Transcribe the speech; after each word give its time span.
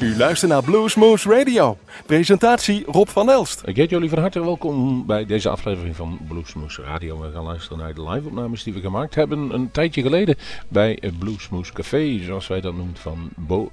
U 0.00 0.16
luistert 0.16 0.50
naar 0.50 0.62
Bluesmoose 0.62 1.30
Radio. 1.30 1.78
Presentatie 2.06 2.84
Rob 2.86 3.08
van 3.08 3.30
Elst. 3.30 3.62
Ik 3.64 3.76
heet 3.76 3.90
jullie 3.90 4.08
van 4.08 4.18
harte 4.18 4.44
welkom 4.44 5.06
bij 5.06 5.26
deze 5.26 5.48
aflevering 5.48 5.96
van 5.96 6.18
Bluesmoose 6.28 6.82
Radio. 6.82 7.20
We 7.20 7.32
gaan 7.32 7.44
luisteren 7.44 7.78
naar 7.78 7.94
de 7.94 8.08
live-opnames 8.08 8.62
die 8.62 8.72
we 8.72 8.80
gemaakt 8.80 9.14
hebben 9.14 9.54
een 9.54 9.70
tijdje 9.70 10.02
geleden 10.02 10.36
bij 10.68 11.02
Bluesmoose 11.18 11.72
Café, 11.72 12.18
zoals 12.22 12.46
wij 12.46 12.60
dat 12.60 12.74
noemen, 12.74 12.96
van 12.96 13.30
Bo 13.36 13.70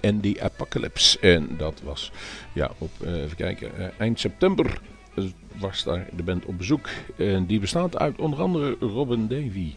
en 0.00 0.20
The 0.20 0.36
Apocalypse. 0.40 1.18
En 1.18 1.48
dat 1.56 1.80
was 1.84 2.12
ja, 2.52 2.70
op, 2.78 2.90
uh, 3.00 3.22
even 3.22 3.36
kijken, 3.36 3.70
uh, 3.78 3.86
eind 3.98 4.20
september 4.20 4.80
was 5.58 5.84
daar 5.84 6.06
de 6.16 6.22
band 6.22 6.44
op 6.44 6.58
bezoek. 6.58 6.88
En 7.16 7.46
die 7.46 7.60
bestaat 7.60 7.98
uit 7.98 8.18
onder 8.18 8.40
andere 8.40 8.76
Robin 8.80 9.28
Davy. 9.28 9.74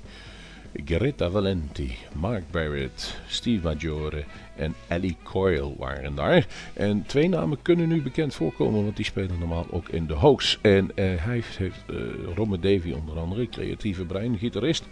Greta 0.86 1.30
Valenti, 1.30 1.98
Mark 2.14 2.44
Barrett, 2.52 3.22
Steve 3.28 3.64
Maggiore 3.64 4.24
en 4.56 4.76
Ellie 4.88 5.18
Coyle 5.24 5.74
waren 5.78 6.16
daar. 6.16 6.48
En 6.74 7.04
twee 7.06 7.30
namen 7.30 7.62
kunnen 7.62 7.88
nu 7.88 8.02
bekend 8.02 8.34
voorkomen, 8.34 8.84
want 8.84 8.96
die 8.96 9.06
spelen 9.06 9.40
normaal 9.40 9.66
ook 9.70 9.90
in 9.90 10.08
de 10.08 10.14
Hoax. 10.14 10.60
En 10.62 10.86
uh, 10.86 10.96
hij 10.96 11.44
heeft 11.58 11.60
uh, 11.90 11.98
Robin 12.36 12.62
Davy 12.62 12.92
onder 12.92 13.20
andere, 13.20 13.50
creatieve 13.50 14.06
brein, 14.06 14.38
gitarist. 14.38 14.84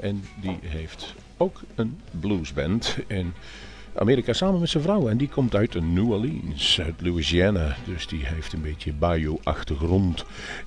En 0.00 0.24
die 0.40 0.58
heeft 0.60 1.14
ook 1.36 1.60
een 1.74 2.00
bluesband. 2.20 2.96
En 3.06 3.34
Amerika 3.94 4.32
samen 4.32 4.60
met 4.60 4.68
zijn 4.68 4.82
vrouw. 4.82 5.08
En 5.08 5.16
die 5.16 5.28
komt 5.28 5.54
uit 5.54 5.74
New 5.80 6.10
Orleans, 6.10 6.80
uit 6.80 6.94
Louisiana. 7.00 7.76
Dus 7.86 8.06
die 8.06 8.26
heeft 8.26 8.52
een 8.52 8.62
beetje 8.62 8.92
bayou-achtergrond. 8.92 10.24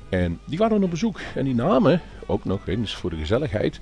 En 0.09 0.39
die 0.45 0.57
waren 0.57 0.83
op 0.83 0.89
bezoek. 0.89 1.19
En 1.35 1.45
die 1.45 1.55
namen, 1.55 2.01
ook 2.25 2.45
nog 2.45 2.67
eens 2.67 2.95
voor 2.95 3.09
de 3.09 3.15
gezelligheid, 3.15 3.79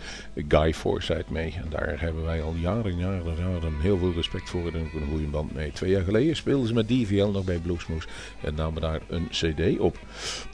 Guy 0.48 0.74
Forsyth 0.74 1.30
mee. 1.30 1.54
En 1.64 1.70
daar 1.70 1.96
hebben 2.00 2.24
wij 2.24 2.42
al 2.42 2.54
jaren, 2.60 2.98
jaren, 2.98 3.36
jaren 3.38 3.80
heel 3.82 3.98
veel 3.98 4.14
respect 4.14 4.50
voor. 4.50 4.68
En 4.68 4.80
ook 4.80 5.02
een 5.02 5.10
goede 5.10 5.28
band 5.28 5.54
mee. 5.54 5.72
Twee 5.72 5.92
jaar 5.92 6.04
geleden 6.04 6.36
speelden 6.36 6.68
ze 6.68 6.74
met 6.74 6.88
DVL 6.88 7.28
nog 7.28 7.44
bij 7.44 7.58
Bluesmoose. 7.58 8.08
En 8.42 8.56
namen 8.56 8.82
daar 8.82 9.02
een 9.08 9.28
cd 9.30 9.80
op. 9.80 10.00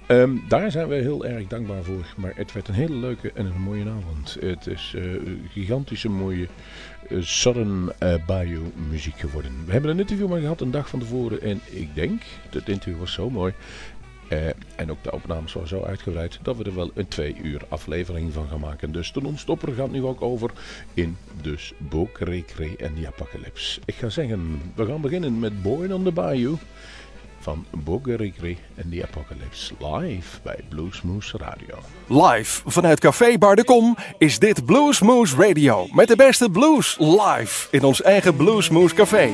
Um, 0.07 0.43
daar 0.47 0.71
zijn 0.71 0.87
we 0.87 0.95
heel 0.95 1.25
erg 1.25 1.47
dankbaar 1.47 1.83
voor. 1.83 2.05
Maar 2.17 2.33
het 2.35 2.53
werd 2.53 2.67
een 2.67 2.73
hele 2.73 2.95
leuke 2.95 3.31
en 3.31 3.45
een 3.45 3.61
mooie 3.61 3.89
avond. 3.89 4.37
Het 4.39 4.67
is 4.67 4.93
uh, 4.95 5.19
gigantische 5.49 6.09
mooie 6.09 6.47
Southern 7.19 7.91
uh, 8.03 8.13
Bayou 8.25 8.71
muziek 8.89 9.19
geworden. 9.19 9.51
We 9.65 9.71
hebben 9.71 9.91
een 9.91 9.99
interview 9.99 10.29
maar 10.29 10.39
gehad 10.39 10.61
een 10.61 10.71
dag 10.71 10.89
van 10.89 10.99
tevoren. 10.99 11.41
En 11.41 11.61
ik 11.65 11.95
denk, 11.95 12.21
dat 12.49 12.67
interview 12.67 12.99
was 12.99 13.13
zo 13.13 13.29
mooi. 13.29 13.53
Uh, 14.29 14.47
en 14.75 14.91
ook 14.91 15.03
de 15.03 15.11
opnames 15.11 15.53
waren 15.53 15.69
zo 15.69 15.83
uitgebreid 15.83 16.39
dat 16.41 16.57
we 16.57 16.63
er 16.63 16.75
wel 16.75 16.91
een 16.93 17.07
twee 17.07 17.35
uur 17.41 17.61
aflevering 17.69 18.33
van 18.33 18.47
gaan 18.47 18.59
maken. 18.59 18.91
Dus 18.91 19.11
de 19.11 19.21
non-stopper 19.21 19.73
gaat 19.73 19.91
nu 19.91 20.03
ook 20.03 20.21
over 20.21 20.51
in 20.93 21.17
dus 21.41 21.73
Book 21.77 22.17
Recre 22.17 22.75
en 22.77 22.93
die 22.93 23.07
Apocalypse. 23.07 23.81
Ik 23.85 23.95
ga 23.95 24.09
zeggen, 24.09 24.61
we 24.75 24.85
gaan 24.85 25.01
beginnen 25.01 25.39
met 25.39 25.61
Born 25.61 25.93
on 25.93 26.03
the 26.03 26.11
Bayou 26.11 26.57
van 27.39 27.65
Bogerigri 27.83 28.57
en 28.75 28.89
The 28.89 29.03
Apocalypse 29.03 29.73
live 29.79 30.39
bij 30.43 30.59
Bluesmoose 30.69 31.37
Radio. 31.37 31.75
Live 32.07 32.61
vanuit 32.65 32.99
Café 32.99 33.37
Bar 33.37 33.57
is 34.17 34.39
dit 34.39 34.65
Bluesmoose 34.65 35.35
Radio 35.35 35.87
met 35.91 36.07
de 36.07 36.15
beste 36.15 36.49
blues 36.49 36.97
live 36.99 37.67
in 37.71 37.83
ons 37.83 38.01
eigen 38.01 38.35
Bluesmoose 38.35 38.95
Café. 38.95 39.31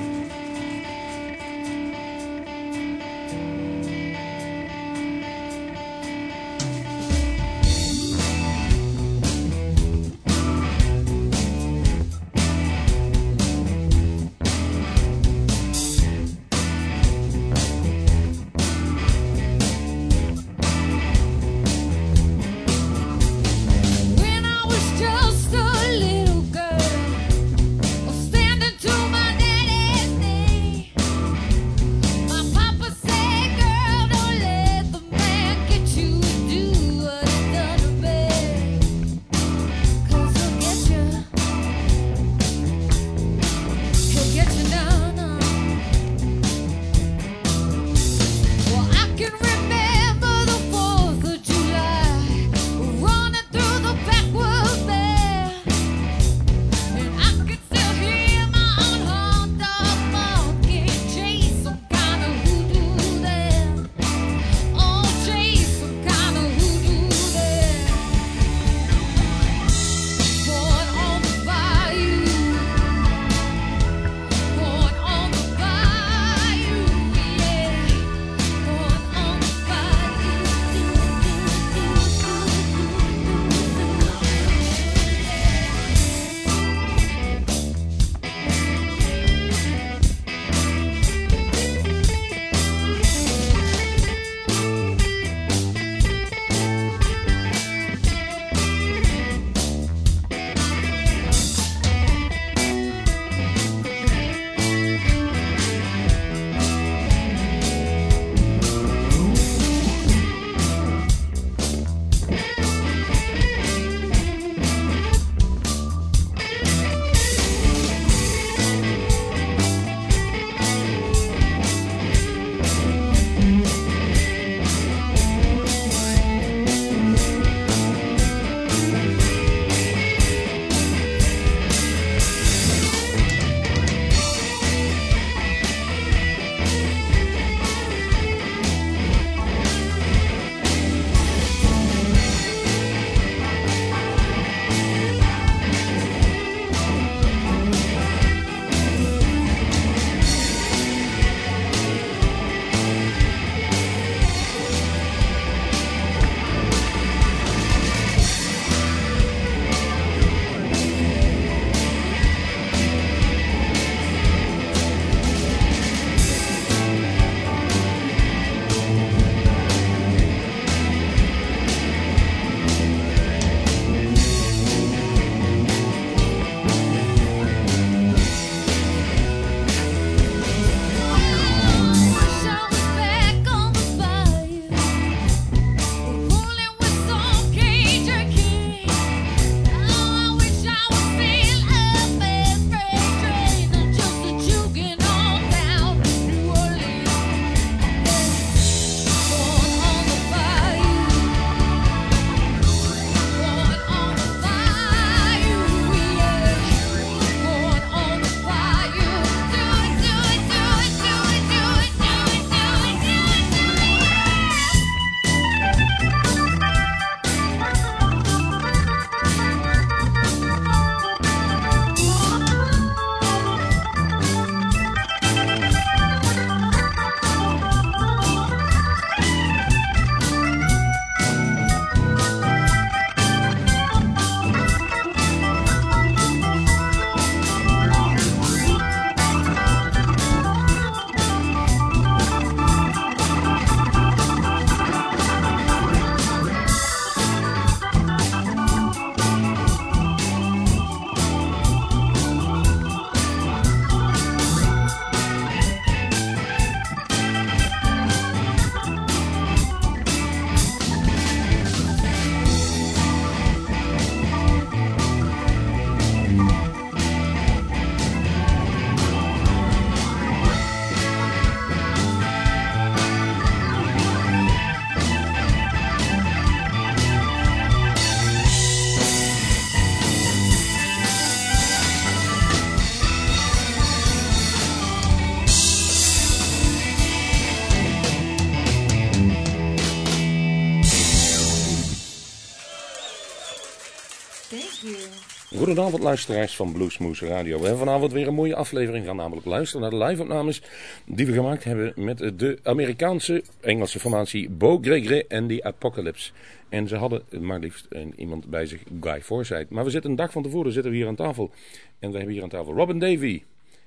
Goedenavond 295.75 296.04
luisteraars 296.04 296.56
van 296.56 296.72
Bluesmoes 296.72 297.22
Radio. 297.22 297.60
We 297.60 297.68
hebben 297.68 297.86
vanavond 297.86 298.12
weer 298.12 298.27
een 298.27 298.33
mooie 298.33 298.56
aflevering 298.56 299.06
gaan 299.06 299.16
namelijk 299.16 299.45
luisteren 299.45 299.81
naar 299.81 300.00
de 300.00 300.06
live-opnames 300.06 300.62
die 301.06 301.25
we 301.25 301.33
gemaakt 301.33 301.63
hebben 301.63 301.94
met 301.95 302.18
de 302.18 302.60
Amerikaanse 302.63 303.44
Engelse 303.62 304.00
formatie 304.00 304.50
Bo 304.50 304.77
Gregre 304.81 305.27
en 305.27 305.48
The 305.48 305.63
Apocalypse. 305.63 306.31
En 306.69 306.88
ze 306.88 306.95
hadden 306.95 307.24
maar 307.39 307.60
liefst 307.60 307.86
een, 307.89 308.13
iemand 308.18 308.45
bij 308.45 308.66
zich, 308.66 308.81
Guy 309.01 309.22
Forsyth. 309.22 309.69
Maar 309.69 309.83
we 309.83 309.89
zitten 309.89 310.10
een 310.10 310.16
dag 310.16 310.31
van 310.31 310.44
tevoren 310.44 310.72
zitten 310.72 310.92
we 310.92 310.98
hier 310.98 311.07
aan 311.07 311.16
tafel. 311.16 311.51
En 312.00 312.12
we 312.12 312.18
hebben 312.18 312.33
hier 312.33 312.44
aan 312.44 312.50
tafel 312.50 312.74
Robin 312.74 313.00
Davy, 313.00 313.44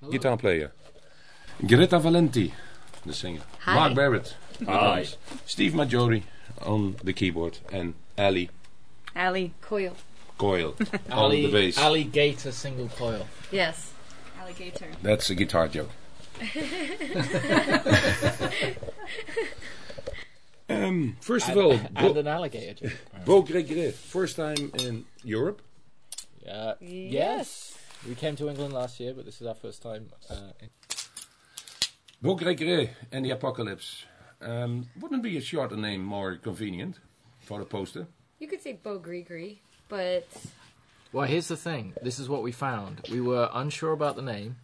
guitarplayer. 0.08 0.72
Greta 1.66 2.00
Valenti, 2.00 2.52
de 3.02 3.12
singer. 3.12 3.42
Hi. 3.64 3.74
Mark 3.74 3.94
Barrett, 3.94 4.36
Hi. 4.66 5.04
Steve 5.44 5.76
Maggiore 5.76 6.20
on 6.64 6.96
the 7.04 7.12
keyboard. 7.12 7.62
En 7.70 7.94
Ali 8.14 8.48
Ali 9.12 9.52
Coil. 9.60 9.78
Coyle 9.78 10.07
on 10.40 10.74
Alli- 11.10 11.46
the 11.46 11.52
bass. 11.52 11.78
alligator 11.78 12.52
single 12.52 12.88
coil. 12.88 13.26
Yes. 13.50 13.92
Alligator. 14.40 14.86
That's 15.02 15.30
a 15.30 15.34
guitar 15.34 15.68
joke. 15.68 15.90
um, 20.68 21.16
first 21.20 21.48
of 21.48 21.56
all, 21.56 21.72
and, 21.72 21.94
Bo, 21.94 22.08
and 22.08 22.16
an 22.18 22.26
alligator. 22.28 22.74
too, 22.74 22.94
apparently. 23.06 23.24
Beaux 23.24 23.42
Gris 23.42 23.66
Gris, 23.68 23.96
first 23.98 24.36
time 24.36 24.70
in 24.78 25.04
Europe. 25.24 25.62
Uh, 26.50 26.74
yes. 26.80 27.76
We 28.06 28.14
came 28.14 28.36
to 28.36 28.48
England 28.48 28.72
last 28.72 29.00
year, 29.00 29.12
but 29.14 29.24
this 29.24 29.40
is 29.40 29.46
our 29.46 29.54
first 29.54 29.82
time. 29.82 30.08
Uh, 30.30 30.52
in 30.60 30.68
Beaux 32.22 32.34
Gris 32.36 32.56
Gris 32.56 32.88
and 33.12 33.24
the 33.24 33.30
Apocalypse. 33.30 34.04
Um, 34.40 34.88
wouldn't 35.00 35.22
be 35.22 35.36
a 35.36 35.40
shorter 35.40 35.76
name 35.76 36.02
more 36.04 36.36
convenient 36.36 37.00
for 37.40 37.60
a 37.60 37.64
poster? 37.64 38.06
You 38.38 38.46
could 38.46 38.62
say 38.62 38.74
Bo 38.74 39.00
Grigri, 39.00 39.58
but 39.88 40.26
well, 41.12 41.26
here's 41.26 41.48
the 41.48 41.56
thing. 41.56 41.94
This 42.02 42.18
is 42.18 42.28
what 42.28 42.42
we 42.42 42.52
found. 42.52 43.06
We 43.10 43.20
were 43.20 43.48
unsure 43.52 43.92
about 43.92 44.16
the 44.16 44.22
name, 44.22 44.56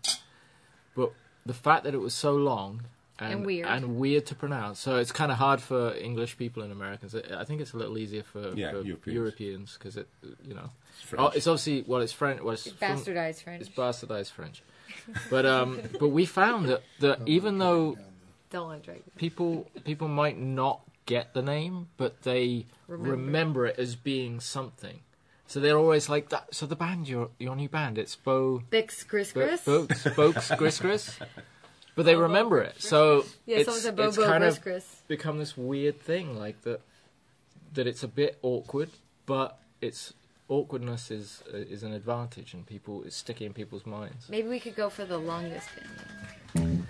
but 0.94 1.12
the 1.46 1.54
fact 1.54 1.84
that 1.84 1.94
it 1.94 1.98
was 2.00 2.14
so 2.14 2.34
long 2.34 2.82
and, 3.18 3.32
And 3.32 3.46
weird. 3.46 3.66
and 3.68 3.96
weird 3.98 4.26
to 4.26 4.34
pronounce, 4.34 4.80
so 4.80 4.96
it's 4.96 5.12
kind 5.12 5.30
of 5.30 5.38
hard 5.38 5.60
for 5.62 5.94
English 5.94 6.36
people 6.36 6.62
and 6.62 6.72
Americans. 6.72 7.14
I 7.14 7.40
I 7.40 7.44
think 7.44 7.60
it's 7.60 7.72
a 7.72 7.76
little 7.76 7.96
easier 7.96 8.22
for, 8.24 8.52
Yeah, 8.54 8.70
for 8.72 8.82
Europeans. 8.82 9.14
Europeans 9.14 9.74
because 9.78 9.96
it, 9.96 10.08
you 10.46 10.54
know, 10.54 10.70
French. 11.04 11.20
oh, 11.22 11.28
it's 11.36 11.46
obviously 11.46 11.84
well, 11.86 12.00
it's 12.02 12.12
French. 12.12 12.40
Well, 12.40 12.54
it's 12.54 12.66
it's 12.66 12.76
bastardized 12.76 13.42
French. 13.42 13.60
It's 13.60 13.70
bastardized 13.70 14.32
French. 14.32 14.62
But 15.30 15.46
um, 15.46 15.80
but 16.00 16.08
we 16.08 16.26
found 16.26 16.68
that, 16.68 16.82
that 17.00 17.20
even 17.26 17.58
though 17.58 17.96
Don't 18.50 18.66
want 18.66 18.84
to 18.84 18.94
people 19.16 19.70
people 19.84 20.08
might 20.08 20.38
not 20.38 20.80
get 21.06 21.34
the 21.34 21.42
name, 21.42 21.88
but 21.96 22.22
they 22.22 22.66
Remember. 22.88 23.10
remember, 23.12 23.66
it 23.66 23.78
as 23.78 23.94
being 23.94 24.40
something. 24.40 25.00
So 25.46 25.60
they're 25.60 25.78
always 25.78 26.08
like 26.08 26.30
that. 26.30 26.54
So 26.54 26.66
the 26.66 26.76
band, 26.76 27.08
your 27.08 27.30
your 27.38 27.54
new 27.54 27.68
band, 27.68 27.98
it's 27.98 28.16
Bo 28.16 28.62
Bix 28.70 29.06
Gris 29.06 29.32
Bo- 29.32 29.46
Gris. 29.46 29.60
Folks 29.60 30.02
Folks 30.02 30.50
Gris 30.56 30.80
Gris. 30.80 31.18
But 31.94 32.06
they 32.06 32.14
oh, 32.14 32.18
Bobo 32.18 32.22
remember 32.22 32.60
it, 32.60 32.82
so 32.82 33.24
yeah, 33.46 33.58
it's, 33.58 33.82
said 33.82 33.98
it's 33.98 34.16
Bobo 34.16 34.28
kind 34.28 34.42
Gris 34.42 34.56
of 34.56 34.62
Gris. 34.62 35.02
become 35.06 35.38
this 35.38 35.56
weird 35.56 36.00
thing, 36.00 36.38
like 36.38 36.62
that. 36.62 36.80
That 37.74 37.86
it's 37.86 38.02
a 38.02 38.08
bit 38.08 38.38
awkward, 38.42 38.90
but 39.26 39.58
it's 39.80 40.12
awkwardness 40.48 41.10
is 41.10 41.42
is 41.52 41.82
an 41.82 41.92
advantage, 41.92 42.54
and 42.54 42.66
people 42.66 43.04
it's 43.04 43.16
sticking 43.16 43.48
in 43.48 43.52
people's 43.52 43.86
minds. 43.86 44.28
Maybe 44.28 44.48
we 44.48 44.60
could 44.60 44.74
go 44.74 44.90
for 44.90 45.04
the 45.04 45.18
longest 45.18 45.68
band. 46.54 46.86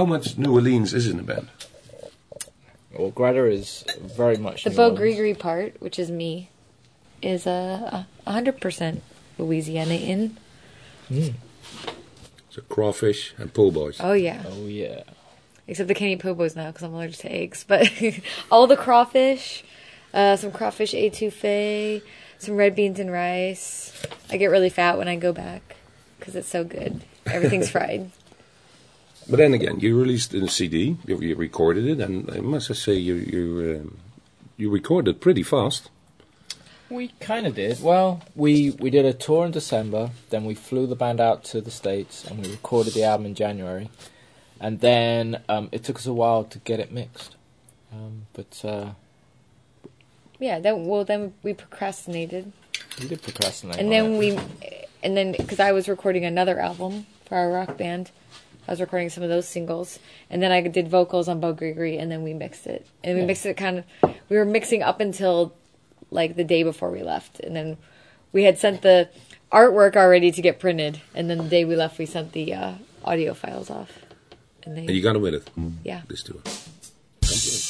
How 0.00 0.06
much 0.06 0.38
New 0.38 0.54
Orleans 0.54 0.94
is 0.94 1.06
in 1.08 1.18
the 1.18 1.22
band? 1.22 1.48
Well, 2.96 3.10
Greta 3.10 3.44
is 3.44 3.84
very 4.00 4.38
much 4.38 4.64
The 4.64 4.70
New 4.70 4.76
Bo 4.76 4.82
Orleans. 4.92 4.98
Grigri 5.18 5.38
part, 5.38 5.78
which 5.82 5.98
is 5.98 6.10
me, 6.10 6.48
is 7.20 7.46
a 7.46 8.06
a 8.26 8.32
hundred 8.32 8.62
percent 8.62 9.02
Louisiana 9.36 9.92
in. 9.92 10.38
Mm. 11.10 11.34
So 12.48 12.62
crawfish 12.62 13.34
and 13.36 13.52
po' 13.52 13.70
boys. 13.70 13.98
Oh 14.00 14.14
yeah, 14.14 14.42
Oh 14.46 14.64
yeah. 14.66 15.02
except 15.68 15.90
I 15.90 15.92
can't 15.92 16.12
eat 16.12 16.20
po' 16.20 16.32
boys 16.32 16.56
now 16.56 16.68
because 16.68 16.82
I'm 16.82 16.94
allergic 16.94 17.18
to 17.18 17.30
eggs. 17.30 17.62
But 17.68 17.92
all 18.50 18.66
the 18.66 18.78
crawfish, 18.78 19.64
uh, 20.14 20.36
some 20.36 20.50
crawfish 20.50 20.94
etouffee, 20.94 22.00
some 22.38 22.56
red 22.56 22.74
beans 22.74 22.98
and 22.98 23.12
rice. 23.12 23.92
I 24.30 24.38
get 24.38 24.46
really 24.46 24.70
fat 24.70 24.96
when 24.96 25.08
I 25.08 25.16
go 25.16 25.34
back 25.34 25.76
because 26.18 26.36
it's 26.36 26.48
so 26.48 26.64
good. 26.64 27.02
Everything's 27.26 27.68
fried. 27.76 28.10
But 29.30 29.36
then 29.38 29.54
again, 29.54 29.78
you 29.78 29.96
released 29.96 30.34
a 30.34 30.48
CD, 30.48 30.96
you, 31.06 31.18
you 31.20 31.36
recorded 31.36 31.86
it, 31.86 32.00
and 32.00 32.28
I 32.30 32.40
must 32.40 32.74
say 32.74 32.94
you 32.94 33.14
you 33.14 33.80
um, 33.80 33.98
you 34.56 34.70
recorded 34.70 35.20
pretty 35.20 35.44
fast. 35.44 35.88
We 36.90 37.12
kind 37.20 37.46
of 37.46 37.54
did. 37.54 37.80
Well, 37.80 38.22
we 38.34 38.72
we 38.72 38.90
did 38.90 39.04
a 39.04 39.12
tour 39.12 39.46
in 39.46 39.52
December, 39.52 40.10
then 40.30 40.44
we 40.44 40.54
flew 40.54 40.88
the 40.88 40.96
band 40.96 41.20
out 41.20 41.44
to 41.44 41.60
the 41.60 41.70
states, 41.70 42.24
and 42.24 42.44
we 42.44 42.50
recorded 42.50 42.92
the 42.92 43.04
album 43.04 43.26
in 43.26 43.36
January, 43.36 43.88
and 44.58 44.80
then 44.80 45.40
um, 45.48 45.68
it 45.70 45.84
took 45.84 45.96
us 45.96 46.06
a 46.06 46.12
while 46.12 46.42
to 46.44 46.58
get 46.58 46.80
it 46.80 46.90
mixed. 46.90 47.36
Um, 47.92 48.26
but 48.32 48.64
uh, 48.64 48.90
Yeah. 50.40 50.58
Then 50.58 50.86
well, 50.86 51.04
then 51.04 51.34
we 51.44 51.54
procrastinated, 51.54 52.52
we 52.98 53.06
did 53.06 53.22
procrastinate. 53.22 53.78
and 53.78 53.92
then 53.92 54.14
it. 54.14 54.18
we, 54.18 54.38
and 55.04 55.16
then 55.16 55.32
because 55.38 55.60
I 55.60 55.70
was 55.70 55.88
recording 55.88 56.24
another 56.24 56.58
album 56.58 57.06
for 57.26 57.36
our 57.36 57.48
rock 57.48 57.76
band. 57.78 58.10
I 58.70 58.72
was 58.72 58.80
recording 58.80 59.10
some 59.10 59.24
of 59.24 59.28
those 59.28 59.48
singles, 59.48 59.98
and 60.30 60.40
then 60.40 60.52
I 60.52 60.60
did 60.60 60.86
vocals 60.86 61.28
on 61.28 61.40
Beaux 61.40 61.54
Gris 61.54 61.74
Gris, 61.74 61.98
and 61.98 62.08
then 62.08 62.22
we 62.22 62.32
mixed 62.34 62.68
it. 62.68 62.86
And 63.02 63.16
we 63.16 63.22
Yeah. 63.22 63.26
mixed 63.26 63.44
it 63.44 63.56
kind 63.56 63.78
of. 63.78 63.84
We 64.28 64.36
were 64.36 64.44
mixing 64.44 64.80
up 64.80 65.00
until 65.00 65.54
like 66.12 66.36
the 66.36 66.44
day 66.44 66.62
before 66.62 66.88
we 66.92 67.02
left, 67.02 67.40
and 67.40 67.56
then 67.56 67.78
we 68.32 68.44
had 68.44 68.58
sent 68.58 68.82
the 68.82 69.08
artwork 69.50 69.96
already 69.96 70.30
to 70.30 70.40
get 70.40 70.60
printed, 70.60 71.00
and 71.16 71.28
then 71.28 71.38
the 71.38 71.48
day 71.48 71.64
we 71.64 71.74
left, 71.74 71.98
we 71.98 72.06
sent 72.06 72.30
the 72.30 72.54
uh, 72.54 72.74
audio 73.04 73.34
files 73.34 73.70
off. 73.70 73.90
And 74.62 74.76
they, 74.76 74.82
And 74.82 74.90
you 74.90 75.02
got 75.02 75.16
it 75.16 75.18
with 75.18 75.34
it, 75.34 75.50
yeah. 75.82 76.02
this 76.06 76.22
do 76.22 76.40
Complete. 77.20 77.69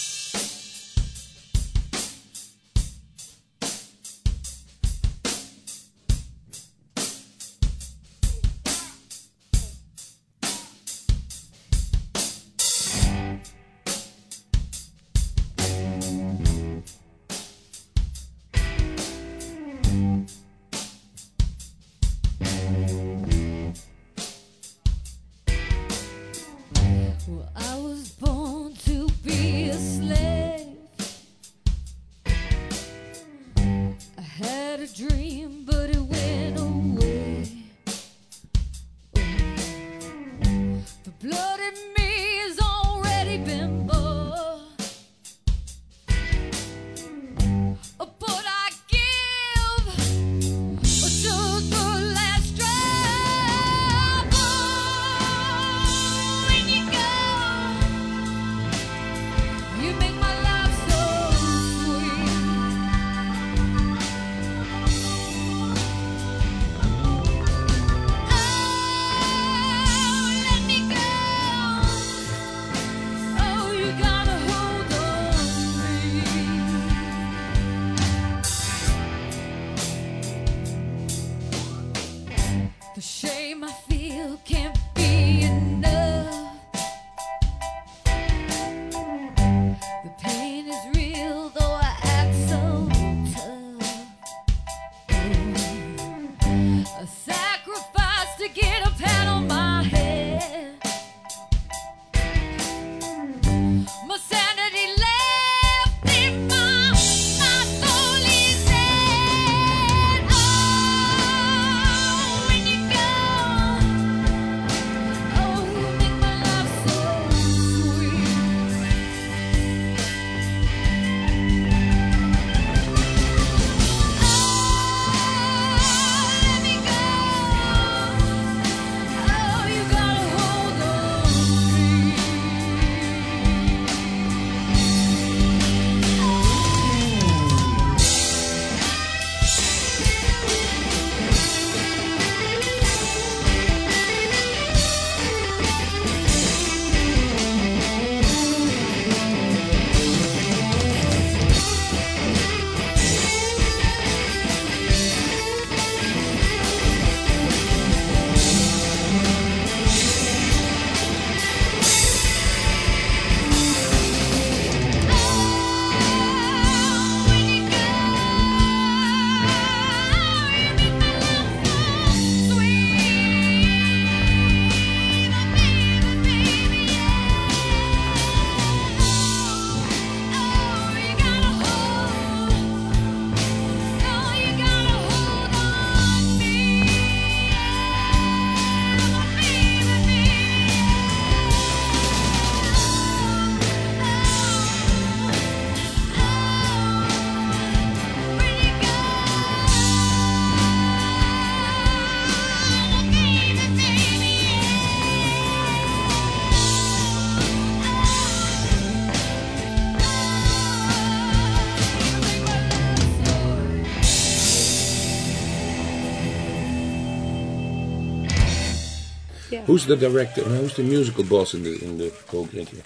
Who's 219.70 219.86
the 219.86 219.96
director? 219.96 220.42
and 220.42 220.52
Who's 220.56 220.74
the 220.74 220.82
musical 220.82 221.24
boss 221.24 221.54
in 221.54 221.62
the 221.62 221.74
in 221.84 221.98
the 221.98 222.10
program 222.26 222.66
here? 222.66 222.82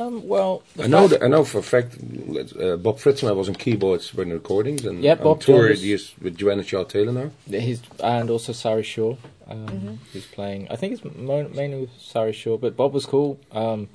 Um, 0.00 0.26
well, 0.26 0.62
I 0.82 0.86
know 0.86 1.06
fact- 1.08 1.10
that 1.20 1.24
I 1.26 1.28
know 1.28 1.44
for 1.44 1.58
a 1.58 1.62
fact 1.62 1.94
uh, 1.94 2.76
Bob 2.76 2.96
Fridzema 2.98 3.34
was 3.36 3.48
on 3.48 3.54
keyboards 3.54 4.14
when 4.14 4.28
the 4.30 4.34
recordings 4.34 4.84
and 4.84 5.02
Yeah, 5.02 5.12
on 5.12 5.24
Bob 5.24 5.40
tour 5.40 5.68
Jones. 5.68 5.82
he 5.82 5.92
is 5.92 6.12
with 6.20 6.36
Joanne 6.38 6.62
Shaw 6.64 6.84
Taylor 6.84 7.12
now. 7.12 7.30
He's 7.46 7.80
and 8.02 8.30
also 8.30 8.52
Sari 8.52 8.82
Schorr. 8.82 9.16
Um, 9.48 9.66
Mm-hmm. 9.68 9.94
He's 10.12 10.26
playing. 10.26 10.68
I 10.70 10.76
think 10.76 10.94
it's 10.94 11.04
mo- 11.04 11.48
mainly 11.60 11.80
with 11.82 11.90
Sari 12.00 12.32
Schorr, 12.32 12.58
but 12.58 12.76
Bob 12.76 12.92
was 12.94 13.04
cool. 13.06 13.38
Um, 13.52 13.88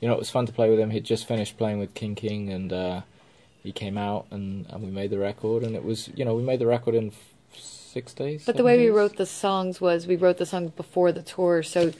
you 0.00 0.06
know, 0.08 0.14
it 0.14 0.18
was 0.18 0.30
fun 0.30 0.46
to 0.46 0.52
play 0.52 0.68
with 0.70 0.78
him. 0.78 0.90
He'd 0.90 1.04
just 1.04 1.26
finished 1.26 1.56
playing 1.58 1.78
with 1.80 1.92
King 1.94 2.14
King, 2.14 2.50
and 2.50 2.72
uh, 2.72 3.00
he 3.64 3.72
came 3.72 3.96
out 3.98 4.26
and, 4.30 4.66
and 4.70 4.82
we 4.82 4.90
made 4.90 5.10
the 5.10 5.18
record. 5.18 5.62
And 5.64 5.74
it 5.76 5.84
was, 5.84 6.08
you 6.16 6.24
know, 6.24 6.34
we 6.34 6.42
made 6.42 6.58
the 6.60 6.66
record 6.66 6.94
in 6.94 7.08
f- 7.08 7.32
six 7.92 8.14
days. 8.14 8.44
But 8.44 8.56
the 8.56 8.64
way 8.64 8.78
we 8.78 8.88
wrote 8.88 9.16
the 9.16 9.26
songs 9.26 9.80
was 9.80 10.06
we 10.06 10.16
wrote 10.16 10.38
the 10.38 10.46
songs 10.46 10.70
before 10.70 11.12
the 11.12 11.22
tour. 11.22 11.62
So 11.62 11.92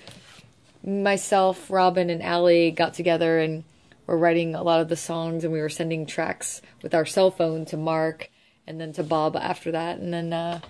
myself, 0.85 1.71
Robin, 1.71 2.11
and 2.11 2.23
Allie 2.23 2.71
got 2.71 2.95
together 2.95 3.39
and 3.39 3.65
were 4.07 4.19
writing 4.19 4.55
a 4.55 4.63
lot 4.63 4.81
of 4.81 4.89
the 4.89 4.97
songs, 4.97 5.45
and 5.45 5.53
we 5.53 5.61
were 5.61 5.69
sending 5.69 6.07
tracks 6.07 6.63
with 6.83 6.95
our 6.95 7.07
cell 7.07 7.31
phone 7.31 7.65
to 7.67 7.77
Mark 7.77 8.31
and 8.67 8.81
then 8.81 8.93
to 8.95 9.03
Bob 9.03 9.37
after 9.37 9.71
that. 9.73 9.99
And 9.99 10.13
then 10.13 10.33
uh, 10.33 10.61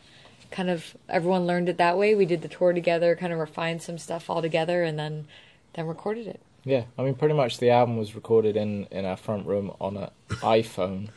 kind 0.50 0.70
of 0.70 0.96
everyone 1.08 1.46
learned 1.46 1.68
it 1.68 1.78
that 1.78 1.96
way. 1.96 2.14
We 2.14 2.26
did 2.26 2.42
the 2.42 2.48
tour 2.48 2.72
together, 2.72 3.16
kind 3.16 3.32
of 3.32 3.38
refined 3.38 3.82
some 3.82 3.98
stuff 3.98 4.28
all 4.28 4.42
together, 4.42 4.82
and 4.82 4.98
then 4.98 5.26
then 5.74 5.86
recorded 5.86 6.26
it. 6.26 6.40
Yeah, 6.64 6.84
I 6.96 7.02
mean, 7.02 7.14
pretty 7.14 7.34
much 7.34 7.58
the 7.58 7.70
album 7.70 7.96
was 7.96 8.14
recorded 8.14 8.56
in, 8.56 8.86
in 8.92 9.04
our 9.04 9.16
front 9.16 9.46
room 9.46 9.72
on 9.80 9.96
an 9.96 10.10
iPhone. 10.28 11.08